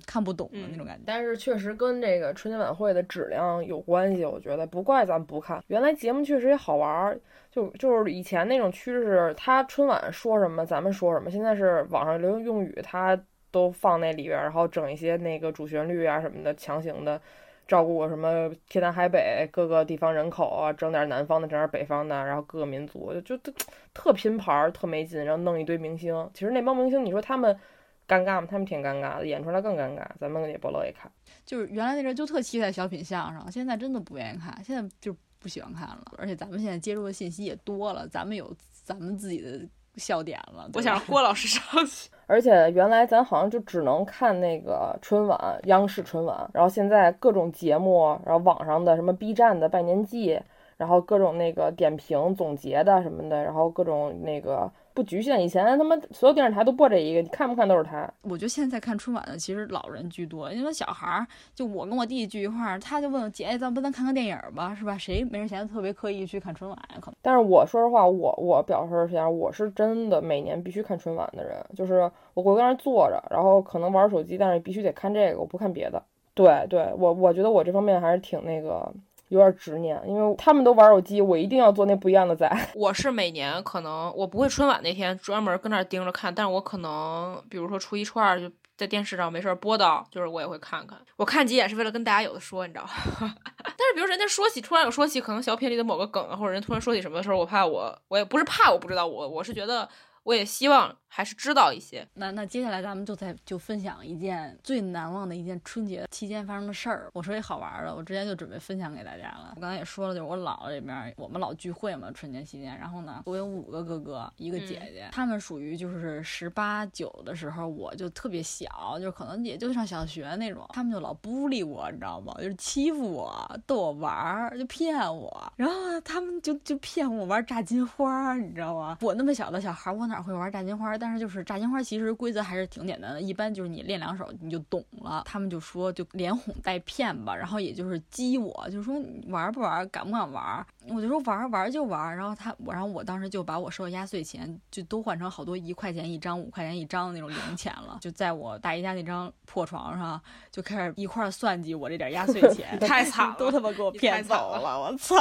[0.07, 4.25] 看不懂的那种感觉，但是确实跟这个春节晚会的质量有关系。
[4.25, 7.21] 我觉得不怪咱不看，原来节目确实也好玩。
[7.51, 11.31] 就就是以前那种趋势，他春晚说什么咱们说什么。
[11.31, 13.15] 现在是网上流行用语，他
[13.51, 17.21] 都放那里边，然后整一些那个主旋律啊什么的，强行的
[17.67, 23.53] 照顾我什么天南海北各个地方人口啊，整点南方的，整点北方的，然后各个民族就就
[23.93, 26.31] 特拼盘，特没劲，然后弄一堆明星。
[26.35, 27.59] 其实那帮明星，你说他们。
[28.07, 28.47] 尴尬吗？
[28.47, 30.07] 他们挺尴尬的，演出来更尴尬。
[30.21, 31.11] 咱们也不乐意看。
[31.47, 36.05] 就是原来那阵就特期待小品相声，现在真的不愿意看，现在就不喜欢看了。
[36.19, 40.69] 而且咱们现在接触的信息也多了，咱们有咱们自己的笑点了。
[40.75, 42.11] 我想郭老师上去。
[42.27, 46.49] 而且原来咱好像就只能看那个春晚，央视春晚。
[46.53, 50.41] 然后现在各种节目，然后网上的什么 B 站的拜年季，
[50.77, 54.71] 然后各种那个点评总结的什么的，然后各种那个。
[54.95, 58.09] 不局限，以前他妈所有电视台都播这一个，你看不看都是他。
[58.23, 64.97] 我觉得现在看春晚的其实老人居多，因为小孩儿，就我跟我弟弟聚一块儿，他就问姐姐，咱不咱看个电影吧，是吧？
[64.97, 66.99] 谁没人闲特别刻意去看春晚呀？
[67.01, 67.17] 可能。
[67.21, 76.01] 但是我说实话，我我表示一下，我是真的每年必须看春晚的人，就是我会在那坐着，然后可能玩手机，但是必须得看这个，我不看别的。
[76.35, 78.93] 对对，我我觉得我这方面还是挺那个。
[79.29, 82.51] 有点执念，因为他们都玩手机，我一定要做那不一样的仔。
[82.75, 90.99] 我是每年可能我不会春晚那天专门跟那儿盯着看，但是我可能比如说初一初二就在电视上没事播到，就是我也会看看。
[91.17, 92.85] 我看几眼是为了跟大家有的说，你知道。
[93.21, 99.89] 但是比如人家说起突然有说起可能小品里的某个梗，或者人突然说起什么的时候，我怕我我也不是怕我不知道我我是觉得
[100.25, 102.05] 我也希望还是知道一些。
[102.15, 107.09] 那那接下来咱们就再就分享一件最难忘的一件春节期间发生的事儿。
[107.13, 109.53] 我说一好玩的，我之前就准备分享给大家了。
[109.55, 112.77] 我刚才也说了，就是我姥姥这边我们老聚会嘛，春节期间。
[112.77, 122.35] 然后呢，我有五个哥哥，一个姐姐，他们属于就是十八九的时候，我就特别小，就可能也就上小学那种，他们就老 bully 我，你知道吗？
[122.39, 125.53] 就是欺负我，逗我玩儿，就骗我。
[125.55, 128.99] 然后他们就就骗我玩炸金花，你知道吗？
[129.01, 130.99] 我那么小的小孩，我哪会玩炸金花？
[131.05, 135.23] 但是就是炸金花，其实规则还是挺简单的，一般就是你练两手你就懂了。
[135.27, 140.67] 他们就说就连哄带骗吧，然后也就是激我，就说你玩不玩，敢不敢玩？
[140.89, 142.17] 我就说玩玩就玩。
[142.17, 150.19] 然后他我，然后我当时就把我收的压岁钱就都换成好多一块钱一张、五块钱一张的那种零钱了，就在我大姨家那张破床上
[150.51, 155.17] 就开始一块算计我这点压岁 钱，太惨了，都他妈给我骗走了，我操！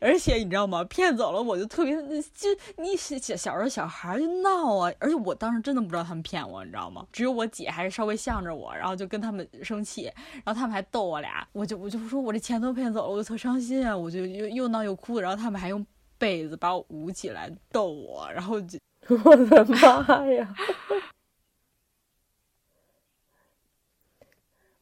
[0.00, 0.82] 而且你知道吗？
[0.84, 2.48] 骗走了我就特别就
[2.78, 7.06] 你小小时候小孩就闹啊，而就我当时真的不知道他们骗我，你知道吗？
[7.12, 10.10] 只有我姐还是稍微向着我，然后就跟他们生气，
[10.42, 15.86] 然后他们还逗我俩，我就我就说我这钱都骗走了，我就特伤心啊，我就又又闹又哭，然后他们还用
[16.16, 18.78] 被子把我捂起来逗我，然后就
[19.22, 20.48] 我的妈呀！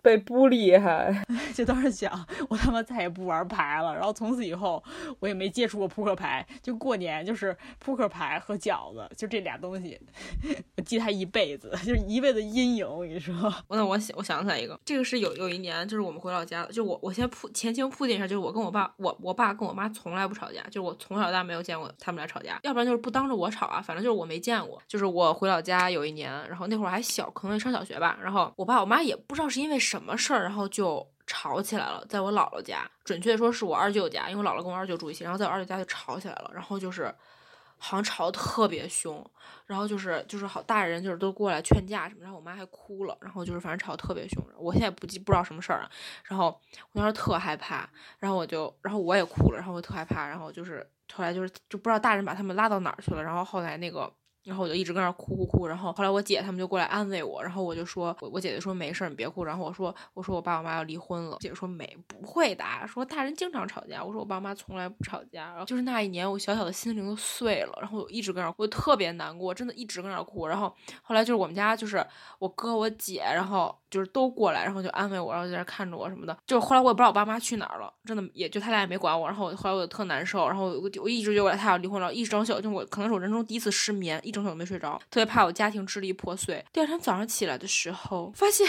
[0.03, 1.25] 被不厉害，
[1.55, 3.95] 就当时想，我他妈再也不玩牌了。
[3.95, 4.83] 然后从此以后，
[5.19, 6.47] 我也没接触过扑克牌。
[6.63, 10.01] 就过年就是扑克牌和饺子，就这俩东西，
[10.77, 12.89] 我记他一辈子，就是一辈子阴影。
[12.89, 13.35] 我跟你说，
[13.69, 24.81] 我那我想我想起来一个，这个是有有一年，就是我们回老家，就我我先铺前情铺垫一下，就是我跟我爸，我我爸跟我妈从来不吵架，就是我从小到大没有见过他们俩吵架，要不然就是不当着我吵啊，反正就是我没见过。
[24.87, 37.13] 就是我回老家有一年，然后那会儿还小，可能上小学吧，然后我爸我妈也不知道是因为什么事儿，然后就吵起来了，在我姥姥家，准确的说是我二舅家，因为我姥姥跟我二舅住一起，然后在我二舅家就吵起来了，然后就是
[37.77, 39.29] 好像吵得特别凶，
[39.67, 45.91] 然后就是就是好大人就是都过来劝架什么，然后我妈还哭了，然后就是反正吵得特别凶，我现在不记不知道什么事儿了，
[46.23, 46.57] 然后
[46.93, 54.09] 我当时特害怕，然后我就然后我也哭了，然后我特害怕，然后就是后来就是就不知道大人把他们拉到哪儿去了，然后后来那个。
[54.45, 59.45] 然后我就一直跟那哭哭哭，然后后来我姐他们就过来安慰我，然后我就说，我我姐姐说没事，你别哭。
[59.45, 61.37] 然后我说，我说我爸我妈要离婚了。
[61.41, 64.03] 姐姐说没不会的，说大人经常吵架。
[64.03, 65.51] 我说我爸妈从来不吵架。
[65.51, 70.47] 然后就是那一年，我小小的心灵都碎了，然后我一直跟那，哭特别难过，真的一直跟那哭。
[70.47, 72.05] 然后后来就是我们家就是
[72.39, 76.37] 我哥我姐，然后就是都过来，然后就安慰我，然后在那看着我什么的。
[76.47, 79.27] 就是后来我也不知道我爸妈去哪儿了，真的也就他俩也没管我。
[79.27, 84.97] 然后后来我就特难受，然后我我一直觉得他要离婚了，一整宿就我可能是我人生中第一次失眠，一整宿都没睡着。
[85.11, 86.65] 特别怕我家庭支离破碎。
[86.73, 88.67] 第二天早上起来的时候，发现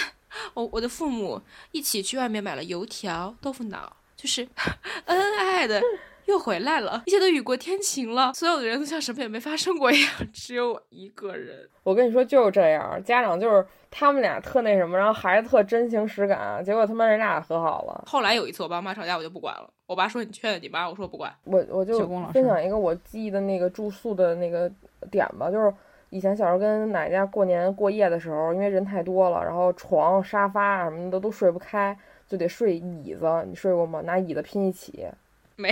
[0.53, 1.41] 我我的父母
[1.72, 4.47] 一起去外面买了油条、豆腐脑，就是
[5.05, 5.82] 恩爱的
[6.26, 11.67] 又回来了，一切都雨过天晴了，所有的人都像什么也没发生过一样，只有我一个人。
[11.84, 18.03] 我跟你说就是这样，家长就是他们俩特那什么，然后孩子特真情实感，结果他妈人俩和好了。
[18.07, 19.69] 后来有一次我爸妈吵架，我就不管了。
[19.88, 21.34] 我爸说你劝劝你妈，我说不管。
[21.43, 24.72] 我我就分享一个我记忆的那个住宿的那个
[25.09, 25.74] 点吧，就是。
[26.13, 31.97] 以前小时候跟奶奶家过年过夜的时候，因为人太多了，然后床、沙发什么的都睡不开，
[32.28, 33.26] 就得睡椅子。
[33.47, 34.01] 你睡过吗？
[34.01, 35.07] 拿椅子拼一起？
[35.55, 35.72] 没，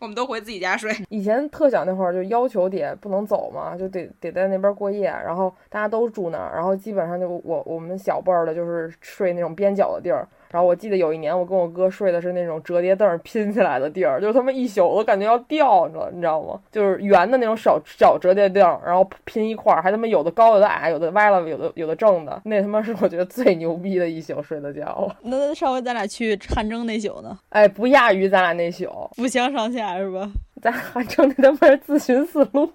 [0.00, 0.92] 我们都回自己家睡。
[1.08, 10.28] 以前特小那会儿就要求得不能走嘛，就得得在那边过夜，然后大家都住那儿，然后基本上就我我们小辈儿的就是睡那种边角的地儿。
[10.54, 16.60] 然后我记得有一年，我跟我哥睡的是那种折叠凳拼起来的地儿，就是他们一宿我感觉要掉着，你知道吗？
[16.70, 25.16] 就是圆的那种小小折叠凳，然后拼一块儿，还他妈有的高有的矮，有的歪了，有的有的正的，那他妈是我觉得最牛逼的一宿睡的觉了。
[25.22, 27.36] 那上回咱俩去汗蒸那宿呢？
[27.48, 30.30] 哎，不亚于咱俩那宿，不相上下是吧？
[30.62, 32.70] 咱汗蒸那他妈是自寻死路。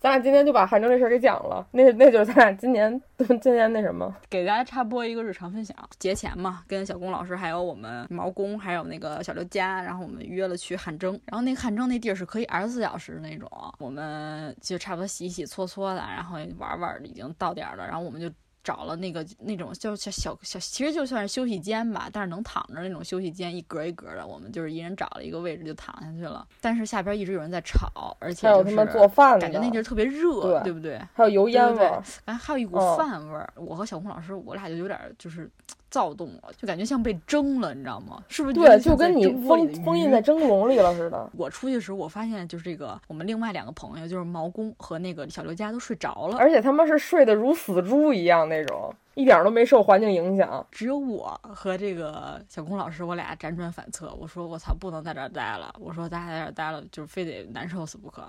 [0.00, 3.00] 咱俩今天就把汗蒸这事儿给讲了，那那就是咱俩今年
[3.42, 5.76] 今年那什么，给大家插播一个日常分享。
[5.98, 11.12] 节前嘛，跟小龚老师还有我们毛工，还有那个小刘佳，然后我们约了去汗蒸。
[11.26, 13.46] 然后那汗蒸那地儿是可以二十四小时那种，
[13.78, 18.30] 我们就差不多洗洗搓搓的，然后玩玩，已经到点了，然后我们就。
[18.62, 26.46] 找了那个那种叫小小小，其实就算是休息间吧，但是能躺着那种休息间，一格一格的，我们就是一人找了一个位置就躺下去了。
[26.60, 31.00] 但是下边一直有人在吵，而且就是感觉那地儿特别热，对不对？
[31.14, 33.52] 还有油烟味儿，哎，还有一股饭味儿。
[33.56, 35.50] 我和小红老师，我俩就有点就是。
[35.90, 38.22] 躁动了，就感觉像被蒸了，你知道吗？
[38.28, 38.54] 是不是？
[38.54, 41.28] 对，就跟你封封印在蒸笼里了似的。
[41.36, 50.64] 我出去的时候，我发现就是这个，我们另外两个朋友，就是毛工和那个小刘家都睡着了，而且他们是睡得如死猪一样那种，一点都没受环境影响。
[50.70, 54.14] 只有我和这个小龚老师，我俩辗转反侧。
[54.18, 55.74] 我说我操，不能在这儿待了。
[55.78, 58.22] 我说咱俩在这儿待了，就是非得难受死不可。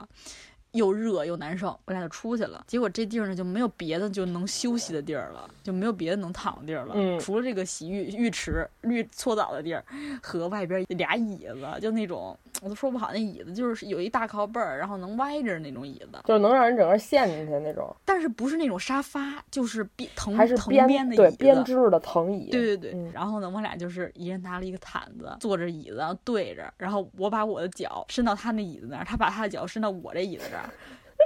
[0.73, 2.63] 又热又难受，我俩就出去了。
[2.67, 9.83] 结果这地儿呢就没有别的就能休息的地儿了，就没有别的能躺的地儿了，嗯除了这个洗浴浴池、浴搓澡的地儿
[10.21, 22.49] 和外边俩椅子，就那种我都说不好，那椅子就是有一大靠背儿，然后能歪着那种椅子，就是能让人整个陷进去那种，但是不是那种沙发，就是编藤还是藤编编的椅子，编织的藤椅。
[22.49, 30.60] 对对对，嗯然后呢，我俩就是一人拿了一个毯子，坐着椅子对着，然后我把我的脚伸到他那椅子那儿，他把他的脚伸到我这椅子这儿，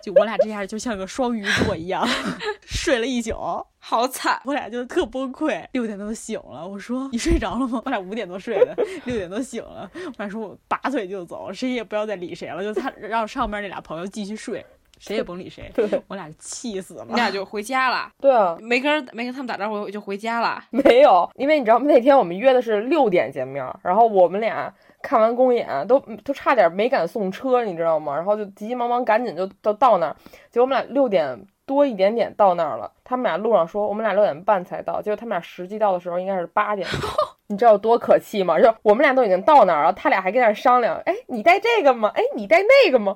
[0.03, 2.05] 就我俩这样就像个双鱼座一样，
[2.65, 3.33] 睡了一宿，
[3.79, 4.39] 好惨。
[4.43, 5.65] 我俩就特崩溃。
[5.71, 7.81] 六点多醒了，我说你睡着了吗？
[7.85, 8.75] 我俩五点多睡的，
[9.05, 14.63] 六点多醒了，我俩说我拔腿就走，谁也不要再理谁了，就他让上面那俩朋友继续睡，
[14.99, 15.71] 谁也甭理谁。
[15.73, 17.15] 对我俩气死了你。
[17.15, 20.61] 俩就回家了，对啊，没跟没跟他们打招呼就回家了。
[20.71, 21.85] 没有，因为你知道吗？
[21.87, 24.71] 那天我们约的是六点见面，然后我们俩
[25.05, 28.15] 看完公演都都差点没敢送车，你知道吗？
[28.15, 30.15] 然后就急急忙忙赶紧就就到那儿，
[30.49, 32.91] 结果我们俩六点多一点点到那儿了。
[33.03, 36.87] 他们俩路上说我们俩六点半才到，结果他们俩实际到的时候应该是八点。
[37.47, 38.59] 你知道有多可气吗？
[38.59, 42.11] 就我们俩都已经到那儿了，他俩还跟那儿商量，哎，你带这个吗？
[42.15, 43.15] 哎，你带那个吗？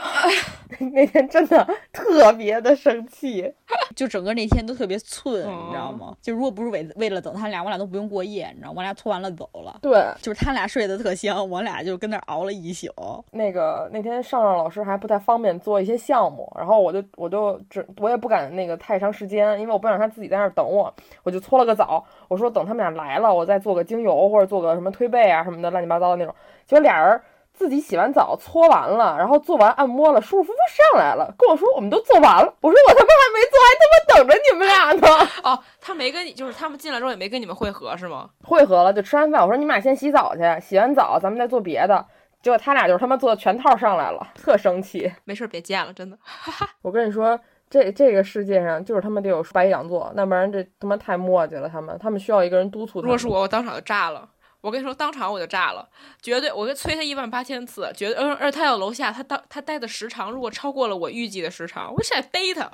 [0.92, 3.52] 那天真的特别的生气。
[3.94, 6.16] 就整个那天都特别寸，嗯你知道吗？
[6.22, 8.74] 就如果不是为为了等他俩，我俩都不用过夜，你知道吗？
[8.76, 9.78] 我俩搓完了走了。
[9.82, 12.88] 对，就是他俩睡得特香，我俩就跟那熬了一宿。
[13.32, 20.92] 那个那天上上老师还不太方便做一些项目，然后我就我就只我也不敢那个太长时间，因为我不想让他自己在那儿等我，
[21.24, 26.34] 我就搓了个澡，我说等他们俩来了，我再做个精油或者做个什么推背啊什么的乱七八糟的那种。
[26.64, 27.20] 结果俩人
[27.60, 30.58] 自己洗完澡搓完了，然后做完按摩了，舒舒服服
[30.94, 32.54] 上来了，跟我说我们都做完了。
[32.62, 35.28] 我说我他妈还没做，还他妈等着你们俩呢。
[35.44, 38.30] 哦，他没跟你，就是他们进来之后也没跟你们会合是吗？
[38.44, 42.02] 会合了就吃完饭，我说你们俩先洗澡去，洗完澡咱们再做别的。
[42.40, 45.12] 结果他俩就是他妈做的全套上来了，特生气。
[45.26, 46.16] 没事儿别见了，真的。
[46.80, 47.38] 我跟你说，
[47.68, 51.68] 这这个世界上就是他妈得有白羊座，那不然这他妈太磨叽了。
[51.68, 53.02] 他们他们需要一个人督促。
[53.02, 54.26] 如果是我，我当场就炸了。
[54.60, 55.88] 我跟你说，当场我就炸了，
[56.20, 56.52] 绝对！
[56.52, 58.14] 我跟催他一万八千次，绝对。
[58.14, 62.70] 而而他要楼下，他当他待的时长如果超过了我预计的时长，我是得逮他，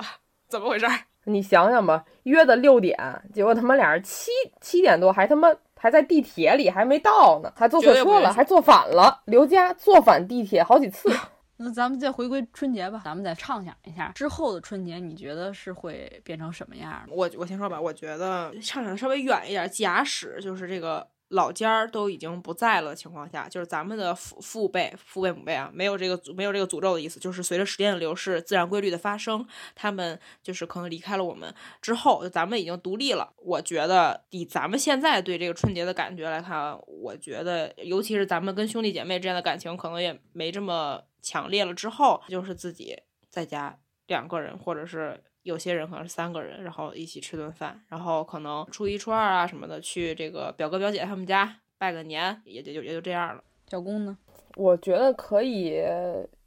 [0.48, 0.92] 怎么回事儿？
[1.28, 2.96] 你想想吧，约的六点，
[3.34, 4.30] 结果他妈俩人七
[4.60, 11.10] 七点多还他妈还在地铁里，还没到呢，还坐错车了，还坐反了，刘佳坐反地铁好几次。
[11.58, 17.14] 那咱们再回归春节吧，咱们再畅想一下之后的春节，你觉得是会变成什么样的？
[17.14, 31.52] 我我先说吧，我觉得畅想稍微远一点，假使就是这个老家儿都已经不在了的情况下，就是咱们的父父辈、父辈、母辈啊，没有这个没有这个诅咒的意思，就是随着时间的流逝、自然规律的发生，他们就是可能离开了我们
[31.82, 33.32] 之后，咱们已经独立了。
[33.38, 41.74] 我觉得以咱们现在对这个春节的感觉来看，我觉得尤其是咱们跟兄弟姐妹之间的感情，可能也没这么强烈了。
[41.74, 42.96] 之后就是自己
[43.28, 53.42] 在家两个人，或者是有些人可能是三个人，然后一起吃顿饭，然后可能初一、初二啊什么的去这个表哥表姐他们家拜个年，也就也就这样了。
[53.68, 54.18] 小公呢？
[54.56, 55.80] 我觉得可以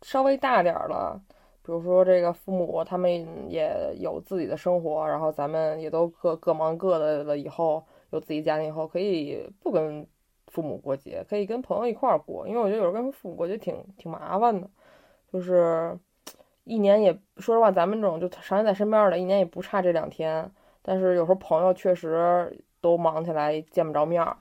[0.02, 1.22] 稍微大点儿了，
[1.64, 3.10] 比如说这个父母他们
[3.50, 10.06] 也有自己的生活，然后咱们也都各各忙各的了，以后有自己家庭以后，可以不跟
[10.47, 14.70] 父母过节，可以跟朋友一块儿过，因为我觉得有时候跟父母过节挺挺麻烦的，
[15.32, 15.97] 就是
[16.70, 20.49] 一年也说实话，咱们这种就常年在身边儿的，一年也不差这两天，
[20.84, 24.38] 但是有时候朋友确实都忙起来见不着面儿。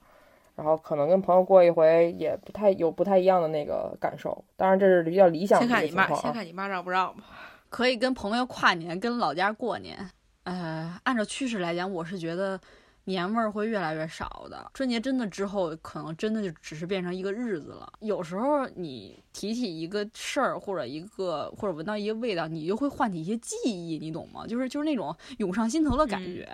[0.54, 6.14] 然后可能跟朋友过一回也不太有不太一样的那个感受，当然这是比较理想的先看你妈。
[6.14, 7.22] 先看你妈让不让吧。
[7.68, 9.96] 可以跟朋友跨年，跟老家过年。
[10.42, 12.58] 呃，按照趋势来讲，我是觉得
[13.08, 14.70] 年味儿会越来越少的。
[14.74, 17.90] 春节真的之后，可能真的就只是变成一个日子了。
[18.00, 24.46] 有时候你提起一个事儿，或者一个或者闻到一个味道，你就会唤起一些记忆，你懂吗？
[24.46, 26.46] 就是就是那种涌上心头的感觉。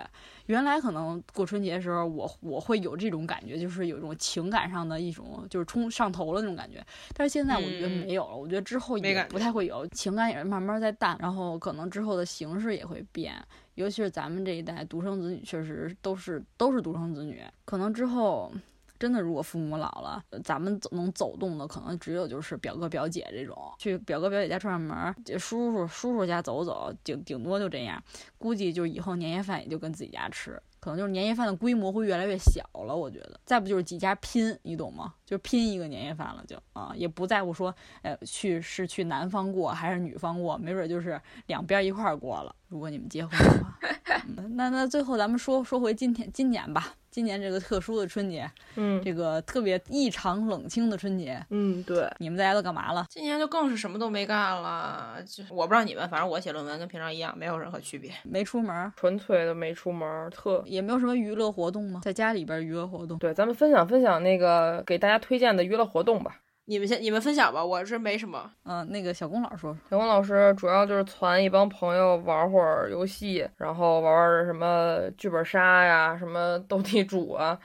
[0.45, 6.81] 原来可能过春节的时候，我我会有这种感觉，就是有一种情感上的一种就是冲上头了那种感觉。
[7.13, 13.35] 但是现在我觉得嗯没有了，我觉得之后也不太会有，情感也是慢慢在淡，然后可能之后的形式也会变。
[13.75, 18.51] 尤其是咱们这一代独生子女，确实都是都是独生子女，可能之后。
[18.97, 28.01] 真的，如果父母老了，咱们走能走动的，可能只有就是表哥表姐这种，去表哥表姐家串串门，这叔叔叔叔家走走，顶顶多就这样。
[28.37, 32.95] 估计就以后年夜饭也就跟自己家吃，可能就是年夜饭的规模会越来越小了。
[32.95, 35.15] 我觉得，再不就是几家拼，你懂吗？
[35.25, 37.73] 就拼一个年夜饭了就，啊，也不在乎说，
[38.03, 42.55] 呃，去是去男方过还是女方过，没准就是两边一块儿过了。
[42.67, 43.79] 如果你们结婚的话，
[44.37, 46.93] 嗯、那那最后咱们说说回今天今年吧。
[47.15, 48.45] 今年这个特殊的春节，
[48.75, 53.05] 嗯这个特别异常冷清的春节，嗯，对，你们大家都干嘛了？
[53.09, 58.11] 今年就更是什么都没干了，就我不知道你们，反正我写论文跟平常一样，没有任何区别。
[58.25, 62.01] 没出门，纯粹的没出门，特也没有什么娱乐活动吗？
[62.03, 63.17] 在家里边娱乐活动？
[63.17, 63.33] 对。
[63.33, 66.41] 咱们分享分享那个给大家推荐的娱乐活动吧。
[66.67, 68.51] 你们先，你们分享吧，我是没什么。
[68.63, 69.79] 嗯，那个小龚老师说说。
[69.91, 77.57] 小龚老师主要就是攒一帮朋友玩会儿游戏，然后玩玩什么剧本杀呀，什么斗地主啊，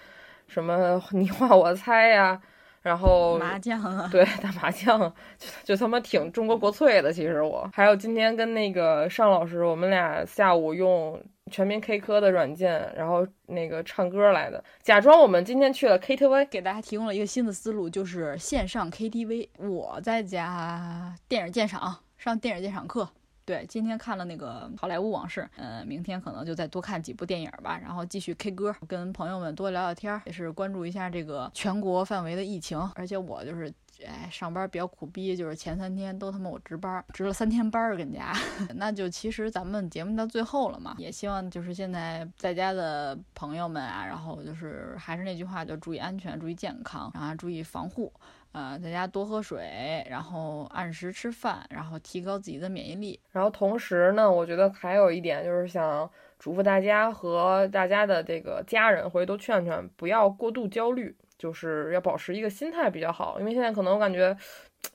[0.47, 2.39] 什么 你画我猜呀，
[2.83, 4.99] 然后麻将啊，对打麻将，
[5.39, 7.11] 就就他妈挺中国国粹的。
[7.11, 11.19] 其实我还有今天跟那个尚老师，我们俩下午用
[11.51, 16.49] 全民 K 歌的软件，然后那个唱歌来的，假装我们今天去了 KTV。
[16.49, 19.49] 给大家提供了一个新的思路，就是线上 KTV。
[19.59, 23.09] 我在家电影鉴赏，上电影鉴赏课。
[23.45, 32.79] 对，今天看了那个《好莱坞往事》，呃，明天可能就再多看几部电影吧，然后继续 K 歌，跟朋友们多聊聊天儿，也是关注一下这个全国范围的疫情。
[32.95, 33.73] 而且我就是，
[34.07, 38.33] 哎，上班比较苦逼，就是前三天都他妈我值班，值了三天班儿，跟家。
[38.77, 48.13] 那就其实咱们节目到最后了嘛，也希望就是现在在家的朋友们啊，然后就是还是那句话，就注意安全，注意健康，然后注意防护。
[48.53, 53.21] 呃，在家多喝水，然后按时吃饭，然后提高自己的免疫力。
[53.31, 63.41] 然后同时呢，我觉得还有一点就是想嘱咐大家和大家的这个家人，回头劝劝，不要过度焦虑，就是要保持一个心态比较好。
[63.41, 64.37] 因为现在可能我感觉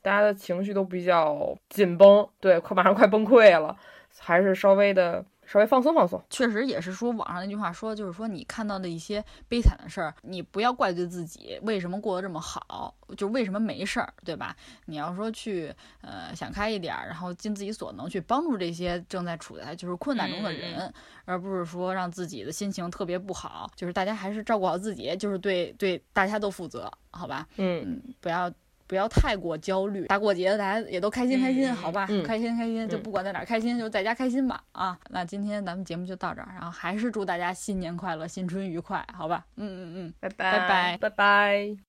[0.03, 3.75] 大家的情绪都比较紧绷，对，快马上快崩溃了，
[4.19, 6.21] 还是稍微的稍微放松放松。
[6.29, 14.55] 确实也是说网上那句话说，就是说你看到的一些悲惨的事儿，你不要怪罪自己为什么过得这么好，就为什么没事儿，对吧？
[14.85, 20.93] 你要说去呃想开一点儿，然后尽自己所能去帮助这些正在处在就是困难中的人，嗯
[21.25, 23.69] 而不是说让自己的心情特别不好。
[23.75, 27.47] 就是大家还是照顾好自己，就是对对大家都负责，好吧？
[27.57, 28.51] 嗯，嗯，不要。
[28.87, 32.05] 不要太过焦虑，大过节的大家也都开心开心，嗯好吧？
[32.09, 34.97] 嗯开心开心，就嗯不管在哪儿开心，就在家开心吧啊！
[35.09, 39.45] 那今天咱们节目就到这儿，然后还是祝大家新年快乐，新春愉快，好吧？
[39.57, 40.13] 嗯嗯嗯。
[40.19, 41.65] 拜拜拜拜拜。
[41.65, 41.84] 叠